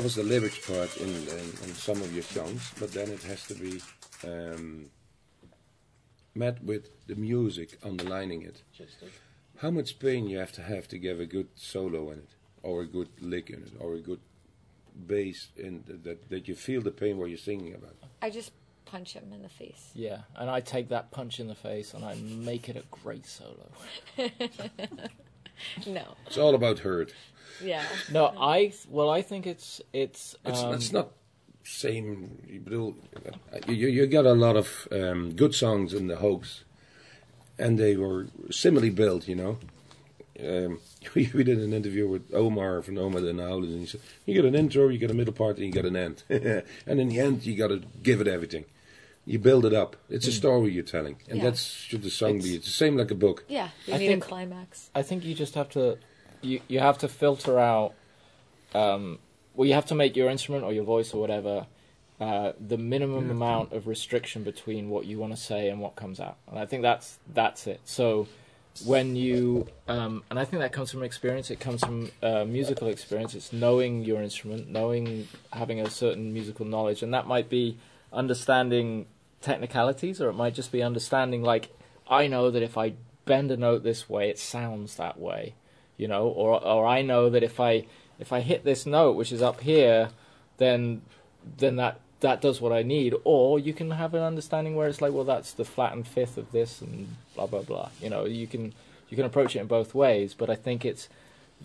covers 0.00 0.14
the 0.14 0.22
lyrics 0.22 0.66
part 0.66 0.96
in, 0.96 1.08
in, 1.08 1.46
in 1.62 1.74
some 1.74 2.00
of 2.00 2.10
your 2.14 2.22
songs, 2.22 2.72
but 2.80 2.90
then 2.90 3.10
it 3.10 3.22
has 3.22 3.46
to 3.46 3.52
be 3.54 3.82
um, 4.24 4.86
met 6.34 6.64
with 6.64 7.06
the 7.06 7.14
music 7.14 7.76
underlining 7.84 8.40
it. 8.40 8.62
How 9.58 9.70
much 9.70 9.98
pain 9.98 10.26
you 10.26 10.38
have 10.38 10.52
to 10.52 10.62
have 10.62 10.88
to 10.88 10.98
give 10.98 11.20
a 11.20 11.26
good 11.26 11.48
solo 11.54 12.12
in 12.12 12.20
it, 12.20 12.30
or 12.62 12.80
a 12.80 12.86
good 12.86 13.10
lick 13.20 13.50
in 13.50 13.56
it, 13.56 13.72
or 13.78 13.92
a 13.92 13.98
good 13.98 14.20
bass 15.06 15.48
in 15.58 15.82
th- 15.82 16.00
that 16.04 16.30
that 16.30 16.48
you 16.48 16.54
feel 16.54 16.80
the 16.80 16.90
pain 16.90 17.18
while 17.18 17.28
you're 17.28 17.36
singing 17.36 17.74
about. 17.74 17.96
I 18.22 18.30
just 18.30 18.52
punch 18.86 19.12
him 19.12 19.34
in 19.34 19.42
the 19.42 19.50
face. 19.50 19.90
Yeah, 19.94 20.20
and 20.34 20.48
I 20.48 20.60
take 20.60 20.88
that 20.88 21.10
punch 21.10 21.40
in 21.40 21.46
the 21.46 21.54
face 21.54 21.92
and 21.92 22.06
I 22.06 22.14
make 22.14 22.70
it 22.70 22.76
a 22.76 22.84
great 23.02 23.26
solo. 23.26 23.68
No. 25.86 26.14
It's 26.26 26.38
all 26.38 26.54
about 26.54 26.80
hurt. 26.80 27.12
Yeah. 27.64 27.84
No, 28.12 28.32
I 28.38 28.72
well, 28.88 29.10
I 29.10 29.22
think 29.22 29.46
it's 29.46 29.80
it's 29.92 30.36
It's 30.44 30.62
um, 30.62 30.74
it's 30.74 30.92
not 30.92 31.08
same. 31.62 32.38
Ik 32.48 32.64
bedoel, 32.64 32.94
you 33.66 33.74
you 33.74 33.88
you 33.88 34.06
got 34.06 34.26
a 34.26 34.32
lot 34.34 34.56
of 34.56 34.88
um, 34.90 35.32
good 35.36 35.54
songs 35.54 35.92
in 35.92 36.06
the 36.08 36.16
Hoax, 36.16 36.64
and 37.58 37.78
they 37.78 37.96
were 37.96 38.26
similarly 38.50 38.90
built. 38.90 39.28
You 39.28 39.36
know, 39.36 39.58
um, 40.40 40.80
we 41.14 41.44
did 41.44 41.58
an 41.58 41.72
interview 41.72 42.08
with 42.08 42.22
Omar 42.34 42.82
from 42.82 42.98
Omar 42.98 43.20
the 43.20 43.32
Howlers, 43.34 43.70
and 43.70 43.80
he 43.80 43.86
said, 43.86 44.00
"You 44.26 44.34
get 44.34 44.44
an 44.44 44.54
intro, 44.54 44.88
you 44.88 44.98
get 44.98 45.10
a 45.10 45.14
middle 45.14 45.34
part, 45.34 45.56
and 45.58 45.66
you 45.66 45.72
get 45.72 45.84
an 45.84 45.96
end, 45.96 46.22
and 46.86 47.00
in 47.00 47.08
the 47.08 47.20
end, 47.20 47.44
you 47.44 47.56
got 47.56 47.68
to 47.68 47.80
give 48.02 48.20
it 48.20 48.28
everything. 48.28 48.64
You 49.26 49.38
build 49.38 49.64
it 49.64 49.74
up. 49.74 49.96
It's 50.08 50.26
a 50.26 50.32
story 50.32 50.72
you're 50.72 50.82
telling, 50.82 51.16
and 51.28 51.38
Yeah. 51.38 51.44
that's 51.50 51.60
should 51.62 52.02
the 52.02 52.10
song 52.10 52.38
be. 52.38 52.38
It's- 52.38 52.54
It's 52.56 52.66
the 52.66 52.72
same 52.84 52.96
like 52.96 53.12
a 53.12 53.14
book. 53.18 53.44
Yeah. 53.48 53.68
You 53.86 53.94
I 53.94 53.98
need 53.98 54.08
think- 54.08 54.24
a 54.24 54.28
climax. 54.28 54.90
I 54.94 55.02
think 55.02 55.24
you 55.24 55.34
just 55.34 55.54
have 55.54 55.68
to 55.68 55.98
you 56.42 56.60
you 56.68 56.80
have 56.80 56.98
to 56.98 57.08
filter 57.08 57.58
out 57.58 57.94
um, 58.74 59.18
well 59.54 59.66
you 59.66 59.74
have 59.74 59.86
to 59.86 59.94
make 59.94 60.16
your 60.16 60.28
instrument 60.28 60.64
or 60.64 60.72
your 60.72 60.84
voice 60.84 61.12
or 61.12 61.20
whatever 61.20 61.66
uh, 62.20 62.52
the 62.60 62.76
minimum 62.76 63.30
amount 63.30 63.72
of 63.72 63.86
restriction 63.86 64.44
between 64.44 64.90
what 64.90 65.06
you 65.06 65.18
want 65.18 65.34
to 65.34 65.40
say 65.40 65.70
and 65.70 65.80
what 65.80 65.96
comes 65.96 66.20
out. 66.20 66.36
And 66.48 66.58
I 66.58 66.66
think 66.66 66.82
that's 66.82 67.18
that's 67.32 67.66
it. 67.66 67.80
So 67.86 68.28
when 68.84 69.16
you 69.16 69.66
um, 69.88 70.22
and 70.28 70.38
I 70.38 70.44
think 70.44 70.60
that 70.60 70.70
comes 70.70 70.90
from 70.90 71.02
experience. 71.02 71.50
It 71.50 71.60
comes 71.60 71.80
from 71.82 72.10
uh, 72.22 72.44
musical 72.44 72.88
experience. 72.88 73.34
It's 73.34 73.54
knowing 73.54 74.04
your 74.04 74.20
instrument 74.20 74.68
knowing 74.68 75.28
having 75.50 75.80
a 75.80 75.88
certain 75.88 76.34
musical 76.34 76.66
knowledge. 76.66 77.02
And 77.02 77.14
that 77.14 77.26
might 77.26 77.48
be 77.48 77.78
understanding 78.12 79.06
technicalities 79.40 80.20
or 80.20 80.28
it 80.28 80.34
might 80.34 80.54
just 80.54 80.70
be 80.70 80.82
understanding 80.82 81.42
like 81.42 81.70
I 82.06 82.26
know 82.26 82.50
that 82.50 82.62
if 82.62 82.76
I 82.76 82.94
bend 83.24 83.50
a 83.50 83.56
note 83.56 83.82
this 83.82 84.08
way 84.08 84.28
it 84.28 84.38
sounds 84.38 84.96
that 84.96 85.18
way 85.18 85.54
you 86.00 86.08
know 86.08 86.26
or 86.28 86.62
or 86.64 86.86
I 86.86 87.02
know 87.02 87.28
that 87.28 87.42
if 87.42 87.60
I 87.60 87.84
if 88.18 88.32
I 88.32 88.40
hit 88.40 88.64
this 88.64 88.86
note 88.86 89.16
which 89.16 89.32
is 89.32 89.42
up 89.42 89.60
here 89.60 90.08
then 90.56 91.02
then 91.58 91.76
that 91.76 92.00
that 92.20 92.42
does 92.42 92.60
what 92.60 92.72
I 92.72 92.82
need. 92.82 93.14
Or 93.24 93.58
you 93.58 93.72
can 93.72 93.92
have 93.92 94.12
an 94.12 94.22
understanding 94.22 94.76
where 94.76 94.88
it's 94.88 95.00
like 95.00 95.12
well 95.12 95.24
that's 95.24 95.52
the 95.52 95.64
flattened 95.64 96.06
fifth 96.06 96.38
of 96.38 96.52
this 96.52 96.80
and 96.80 97.16
blah 97.34 97.46
blah 97.46 97.62
blah. 97.62 97.90
You 98.00 98.08
know 98.10 98.24
you 98.24 98.46
can 98.46 98.72
you 99.08 99.16
can 99.16 99.26
approach 99.26 99.54
it 99.56 99.60
in 99.60 99.66
both 99.66 99.94
ways 99.94 100.34
but 100.34 100.48
I 100.48 100.54
think 100.54 100.84
it's 100.84 101.08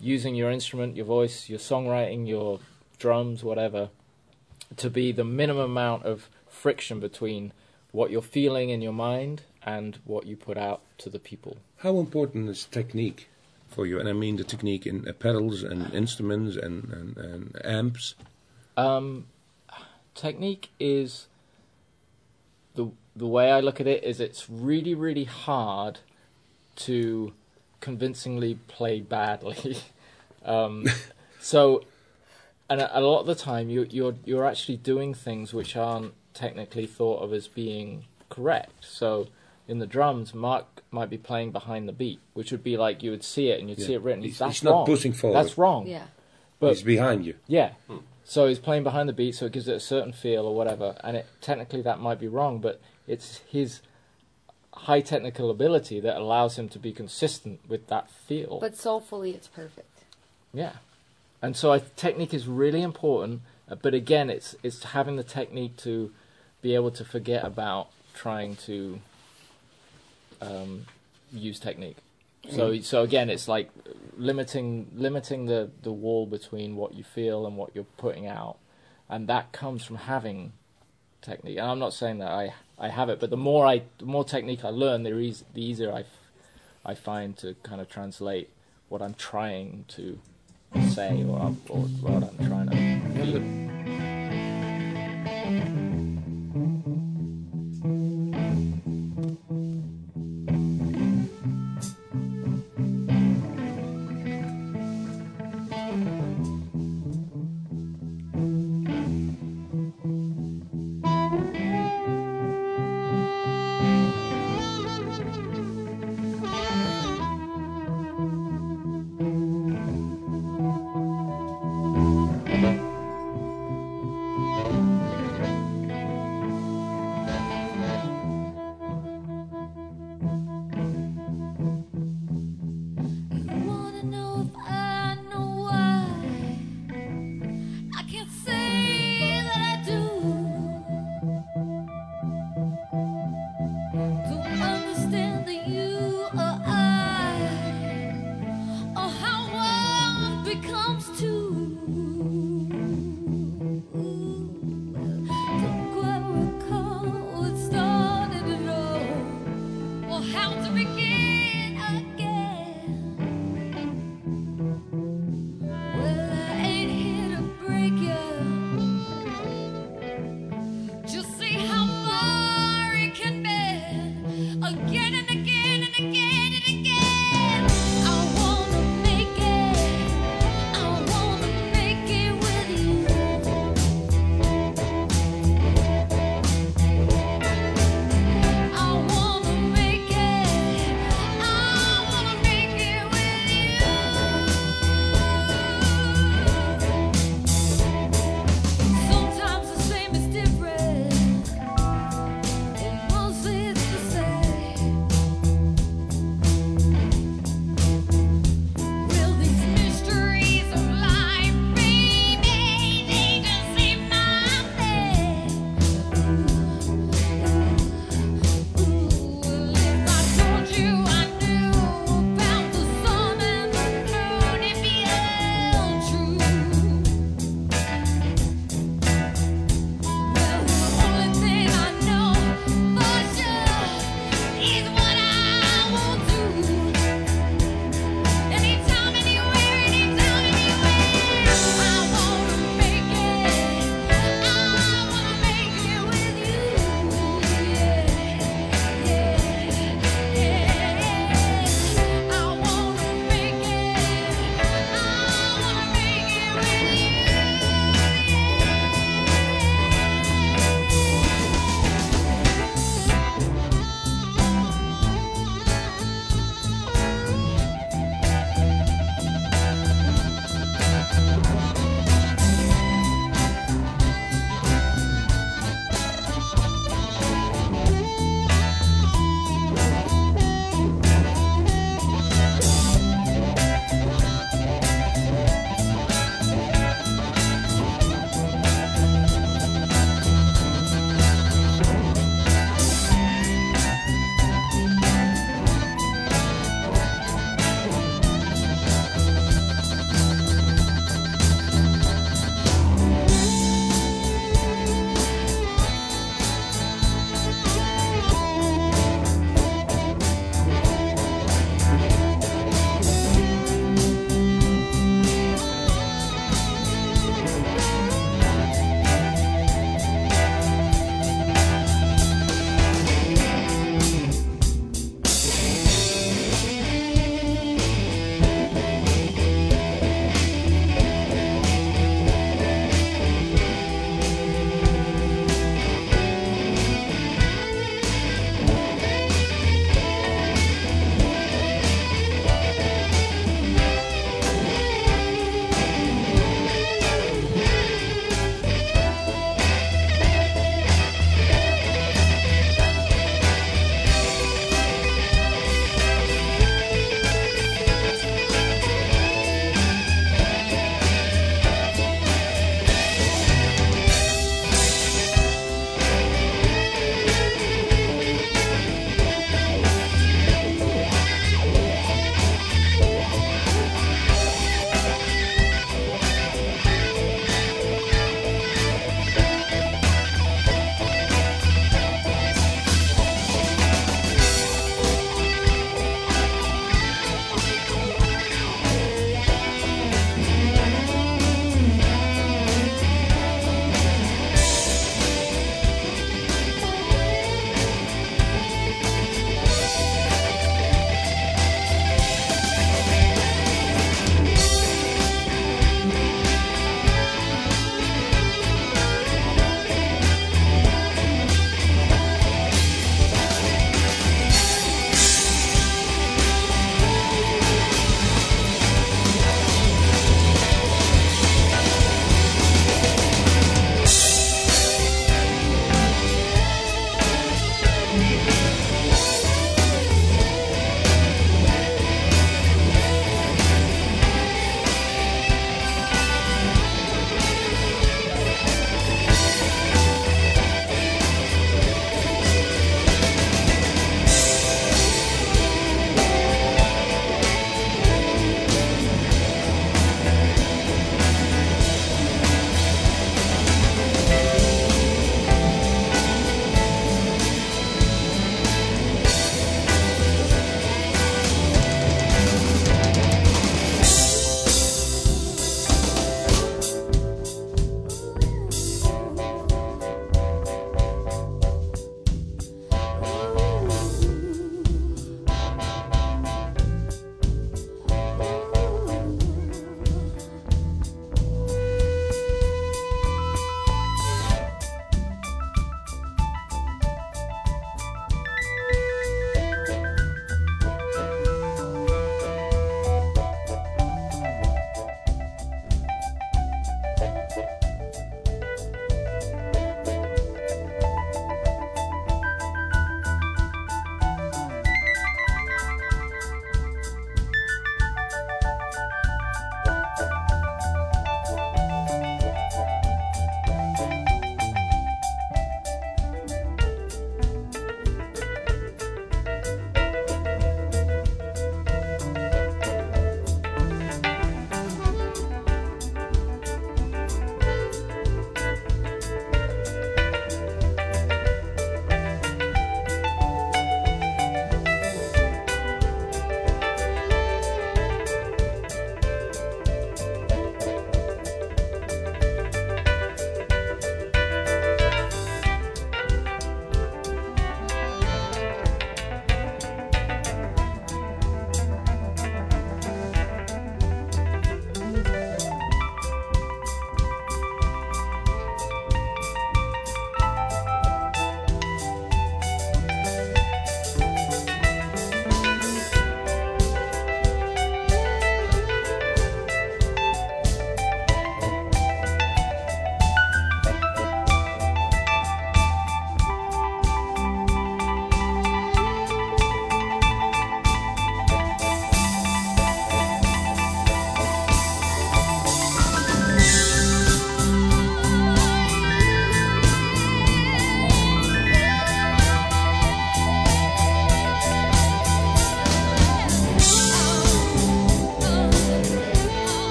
using 0.00 0.34
your 0.34 0.50
instrument 0.50 0.96
your 0.96 1.06
voice 1.06 1.48
your 1.48 1.58
songwriting 1.58 2.28
your 2.28 2.60
drums 2.98 3.42
whatever 3.42 3.88
to 4.76 4.90
be 4.90 5.12
the 5.12 5.24
minimum 5.24 5.70
amount 5.70 6.04
of 6.04 6.28
friction 6.46 7.00
between 7.00 7.52
what 7.92 8.10
you're 8.10 8.20
feeling 8.20 8.68
in 8.68 8.82
your 8.82 8.92
mind 8.92 9.42
and 9.62 9.98
what 10.04 10.26
you 10.26 10.36
put 10.36 10.58
out 10.58 10.82
to 10.98 11.08
the 11.08 11.18
people. 11.18 11.56
How 11.78 11.98
important 11.98 12.48
is 12.50 12.66
technique 12.66 13.28
for 13.76 13.86
you? 13.86 14.00
And 14.00 14.08
I 14.08 14.14
mean 14.14 14.36
the 14.36 14.44
technique 14.44 14.86
in 14.86 15.06
uh, 15.06 15.12
pedals 15.12 15.62
and 15.62 15.92
instruments 15.94 16.56
and, 16.56 16.84
and, 16.92 17.16
and 17.16 17.60
amps. 17.62 18.14
Um, 18.76 19.26
technique 20.14 20.70
is 20.80 21.26
the 22.74 22.90
the 23.14 23.26
way 23.26 23.52
I 23.52 23.60
look 23.60 23.80
at 23.80 23.86
it 23.86 24.02
is 24.02 24.18
it's 24.18 24.48
really 24.50 24.94
really 24.94 25.24
hard 25.24 26.00
to 26.86 27.32
convincingly 27.80 28.58
play 28.66 29.00
badly. 29.00 29.78
um, 30.44 30.86
so, 31.40 31.84
and 32.68 32.80
a, 32.80 32.98
a 32.98 33.00
lot 33.00 33.20
of 33.20 33.26
the 33.26 33.34
time 33.34 33.68
you 33.68 33.86
you're 33.90 34.16
you're 34.24 34.46
actually 34.46 34.78
doing 34.78 35.14
things 35.14 35.52
which 35.52 35.76
aren't 35.76 36.14
technically 36.34 36.86
thought 36.86 37.22
of 37.22 37.32
as 37.32 37.46
being 37.46 38.06
correct. 38.30 38.84
So. 38.84 39.28
In 39.68 39.78
the 39.80 39.86
drums, 39.86 40.32
Mark 40.34 40.66
might 40.90 41.10
be 41.10 41.18
playing 41.18 41.50
behind 41.50 41.88
the 41.88 41.92
beat, 41.92 42.20
which 42.34 42.52
would 42.52 42.62
be 42.62 42.76
like 42.76 43.02
you 43.02 43.10
would 43.10 43.24
see 43.24 43.48
it 43.50 43.58
and 43.60 43.68
you'd 43.68 43.78
Yeah. 43.80 43.86
see 43.86 43.94
it 43.94 44.02
written. 44.02 44.22
He's- 44.22 44.38
That's 44.38 44.58
he's 44.58 44.62
not 44.64 44.70
wrong. 44.72 44.86
pushing 44.86 45.12
forward. 45.12 45.36
That's 45.36 45.58
wrong. 45.58 45.86
Yeah. 45.86 46.06
But 46.60 46.68
He's 46.70 46.82
behind 46.82 47.26
you. 47.26 47.34
yeah. 47.46 47.72
So 48.24 48.46
he's 48.48 48.58
playing 48.58 48.82
behind 48.84 49.08
the 49.08 49.12
beat, 49.12 49.34
so 49.34 49.46
it 49.46 49.52
gives 49.52 49.68
it 49.68 49.74
a 49.76 49.80
certain 49.80 50.12
feel 50.12 50.46
or 50.46 50.54
whatever. 50.54 50.96
And 51.04 51.16
it, 51.18 51.26
technically 51.40 51.82
that 51.82 52.00
might 52.00 52.18
be 52.18 52.28
wrong, 52.28 52.58
but 52.60 52.80
it's 53.06 53.38
his 53.48 53.80
high 54.72 55.00
technical 55.00 55.50
ability 55.50 56.00
that 56.00 56.16
allows 56.16 56.58
him 56.58 56.68
to 56.70 56.78
be 56.78 56.92
consistent 56.92 57.60
with 57.68 57.86
that 57.88 58.10
feel. 58.10 58.58
But 58.60 58.76
soulfully, 58.76 59.32
it's 59.32 59.48
perfect. 59.48 60.04
yeah. 60.52 60.74
And 61.42 61.54
so 61.56 61.72
I, 61.72 61.80
technique 61.96 62.32
is 62.32 62.48
really 62.48 62.82
important, 62.82 63.42
uh, 63.70 63.74
but 63.74 63.92
again, 63.94 64.30
it's 64.30 64.56
it's 64.62 64.82
having 64.82 65.16
the 65.16 65.22
technique 65.22 65.76
to 65.78 66.10
be 66.62 66.74
able 66.74 66.90
to 66.92 67.04
forget 67.04 67.44
about 67.44 67.88
trying 68.14 68.56
to 68.56 69.00
um, 70.40 70.86
use 71.32 71.58
technique. 71.58 71.96
So 72.50 72.78
so 72.80 73.02
again, 73.02 73.28
it's 73.28 73.48
like 73.48 73.70
limiting 74.16 74.88
limiting 74.94 75.46
the 75.46 75.70
the 75.82 75.92
wall 75.92 76.26
between 76.26 76.76
what 76.76 76.94
you 76.94 77.02
feel 77.02 77.46
and 77.46 77.56
what 77.56 77.70
you're 77.74 77.86
putting 77.96 78.26
out, 78.26 78.58
and 79.08 79.28
that 79.28 79.52
comes 79.52 79.84
from 79.84 79.96
having 79.96 80.52
technique. 81.22 81.58
And 81.58 81.66
I'm 81.66 81.78
not 81.78 81.92
saying 81.92 82.18
that 82.18 82.30
I 82.30 82.54
I 82.78 82.88
have 82.88 83.08
it, 83.08 83.18
but 83.18 83.30
the 83.30 83.36
more 83.36 83.66
I 83.66 83.82
the 83.98 84.06
more 84.06 84.24
technique 84.24 84.64
I 84.64 84.68
learn, 84.70 85.02
the, 85.02 85.18
eas 85.18 85.44
the 85.54 85.64
easier 85.64 85.92
I 85.92 86.00
f- 86.00 86.30
I 86.84 86.94
find 86.94 87.36
to 87.38 87.54
kind 87.64 87.80
of 87.80 87.88
translate 87.88 88.48
what 88.88 89.02
I'm 89.02 89.14
trying 89.14 89.84
to 89.88 90.18
say 90.90 91.24
or, 91.24 91.56
or 91.68 91.80
what 91.82 92.22
I'm 92.22 92.46
trying 92.46 92.68
to. 92.70 94.15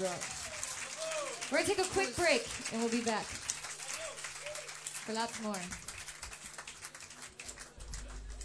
We're 0.00 1.58
gonna 1.58 1.68
take 1.68 1.78
a 1.78 1.88
quick 1.90 2.16
break 2.16 2.48
and 2.72 2.80
we'll 2.80 2.90
be 2.90 3.00
back 3.00 3.24
for 5.06 5.12
lots 5.12 5.40
more. 5.40 5.60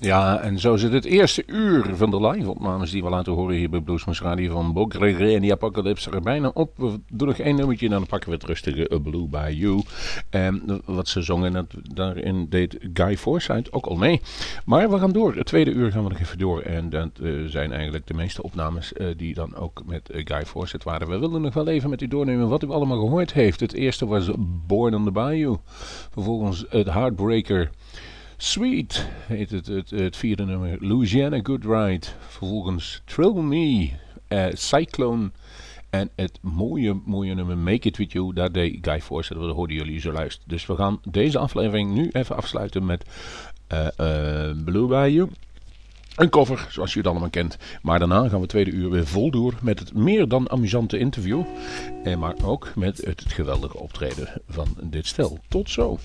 Ja, 0.01 0.39
en 0.39 0.59
zo 0.59 0.77
zit 0.77 0.91
het 0.91 1.05
eerste 1.05 1.43
uur 1.45 1.95
van 1.95 2.09
de 2.09 2.27
live-opnames 2.27 2.91
die 2.91 3.03
we 3.03 3.09
laten 3.09 3.33
horen 3.33 3.55
hier 3.55 3.69
bij 3.69 3.79
Bluesmoes 3.79 4.21
Radio 4.21 4.51
van 4.51 4.73
Bob 4.73 4.93
Gregory 4.93 5.35
en 5.35 5.41
die 5.41 5.51
Apocalypse 5.51 6.11
er 6.11 6.21
bijna 6.21 6.51
op. 6.53 6.71
We 6.77 6.99
doen 7.11 7.27
nog 7.27 7.37
één 7.37 7.55
nummertje 7.55 7.85
en 7.85 7.91
dan 7.91 8.05
pakken 8.05 8.29
we 8.29 8.35
het 8.35 8.45
rustige 8.45 8.93
A 8.93 8.97
Blue 8.97 9.27
by 9.27 9.53
You. 9.55 9.83
En 10.29 10.81
wat 10.85 11.07
ze 11.07 11.21
zongen, 11.21 11.51
dat, 11.51 11.65
daarin 11.93 12.45
deed 12.49 12.77
Guy 12.93 13.17
Forsyth 13.17 13.73
ook 13.73 13.85
al 13.85 13.95
mee. 13.95 14.21
Maar 14.65 14.89
we 14.89 14.99
gaan 14.99 15.11
door. 15.11 15.35
Het 15.35 15.45
tweede 15.45 15.71
uur 15.71 15.91
gaan 15.91 16.03
we 16.03 16.09
nog 16.09 16.19
even 16.19 16.37
door. 16.37 16.61
En 16.61 16.89
dat 16.89 17.09
eh, 17.23 17.31
zijn 17.45 17.71
eigenlijk 17.71 18.07
de 18.07 18.13
meeste 18.13 18.43
opnames 18.43 18.93
eh, 18.93 19.07
die 19.17 19.33
dan 19.33 19.55
ook 19.55 19.81
met 19.85 20.09
eh, 20.09 20.21
Guy 20.25 20.45
Forsyth 20.45 20.83
waren. 20.83 21.09
We 21.09 21.17
wilden 21.17 21.41
nog 21.41 21.53
wel 21.53 21.67
even 21.67 21.89
met 21.89 22.01
u 22.01 22.07
doornemen 22.07 22.49
wat 22.49 22.63
u 22.63 22.69
allemaal 22.69 22.99
gehoord 22.99 23.33
heeft. 23.33 23.59
Het 23.59 23.73
eerste 23.73 24.05
was 24.05 24.29
Born 24.67 24.95
on 24.95 25.03
the 25.03 25.11
Bayou. 25.11 25.57
Vervolgens 26.11 26.65
het 26.69 26.87
Heartbreaker. 26.87 27.69
Sweet 28.41 29.07
heet 29.27 29.49
het, 29.49 29.67
het, 29.67 29.89
het 29.89 30.17
vierde 30.17 30.45
nummer. 30.45 30.77
Louisiana 30.79 31.39
Good 31.43 31.63
Ride. 31.63 32.07
Vervolgens 32.19 33.01
Thrill 33.05 33.33
Me. 33.33 33.89
eh, 34.27 34.45
Cyclone. 34.53 35.31
En 35.89 36.09
het 36.15 36.39
mooie, 36.41 37.01
mooie 37.05 37.33
nummer 37.35 37.57
Make 37.57 37.87
It 37.87 37.97
With 37.97 38.11
You. 38.11 38.33
Daar 38.33 38.51
deed 38.51 38.77
Guy 38.81 39.01
Forsyth. 39.01 39.37
Dat 39.37 39.55
hoorden 39.55 39.75
jullie 39.75 39.99
zo 39.99 40.11
luisteren. 40.11 40.49
Dus 40.49 40.65
we 40.65 40.75
gaan 40.75 40.99
deze 41.09 41.37
aflevering 41.37 41.91
nu 41.91 42.09
even 42.11 42.35
afsluiten 42.35 42.85
met 42.85 43.05
eh, 43.67 43.87
Blue 44.65 44.87
Bayou. 44.87 45.29
Een 46.15 46.29
cover, 46.29 46.67
zoals 46.69 46.93
je 46.93 46.99
het 46.99 47.07
allemaal 47.07 47.29
kent. 47.29 47.57
Maar 47.81 47.99
daarna 47.99 48.29
gaan 48.29 48.41
we 48.41 48.47
tweede 48.47 48.71
uur 48.71 48.89
weer 48.89 49.07
vol 49.07 49.31
door 49.31 49.53
met 49.61 49.79
het 49.79 49.93
meer 49.93 50.27
dan 50.27 50.49
amusante 50.49 50.97
interview. 50.97 51.43
En 52.03 52.19
maar 52.19 52.35
ook 52.43 52.71
met 52.75 52.97
het 53.05 53.23
geweldige 53.27 53.77
optreden 53.77 54.41
van 54.47 54.67
dit 54.81 55.07
stel. 55.07 55.39
Tot 55.47 55.69
zo. 55.69 55.99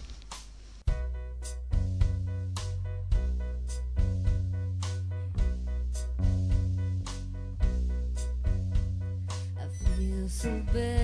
So 10.45 10.51
bad, 10.75 11.04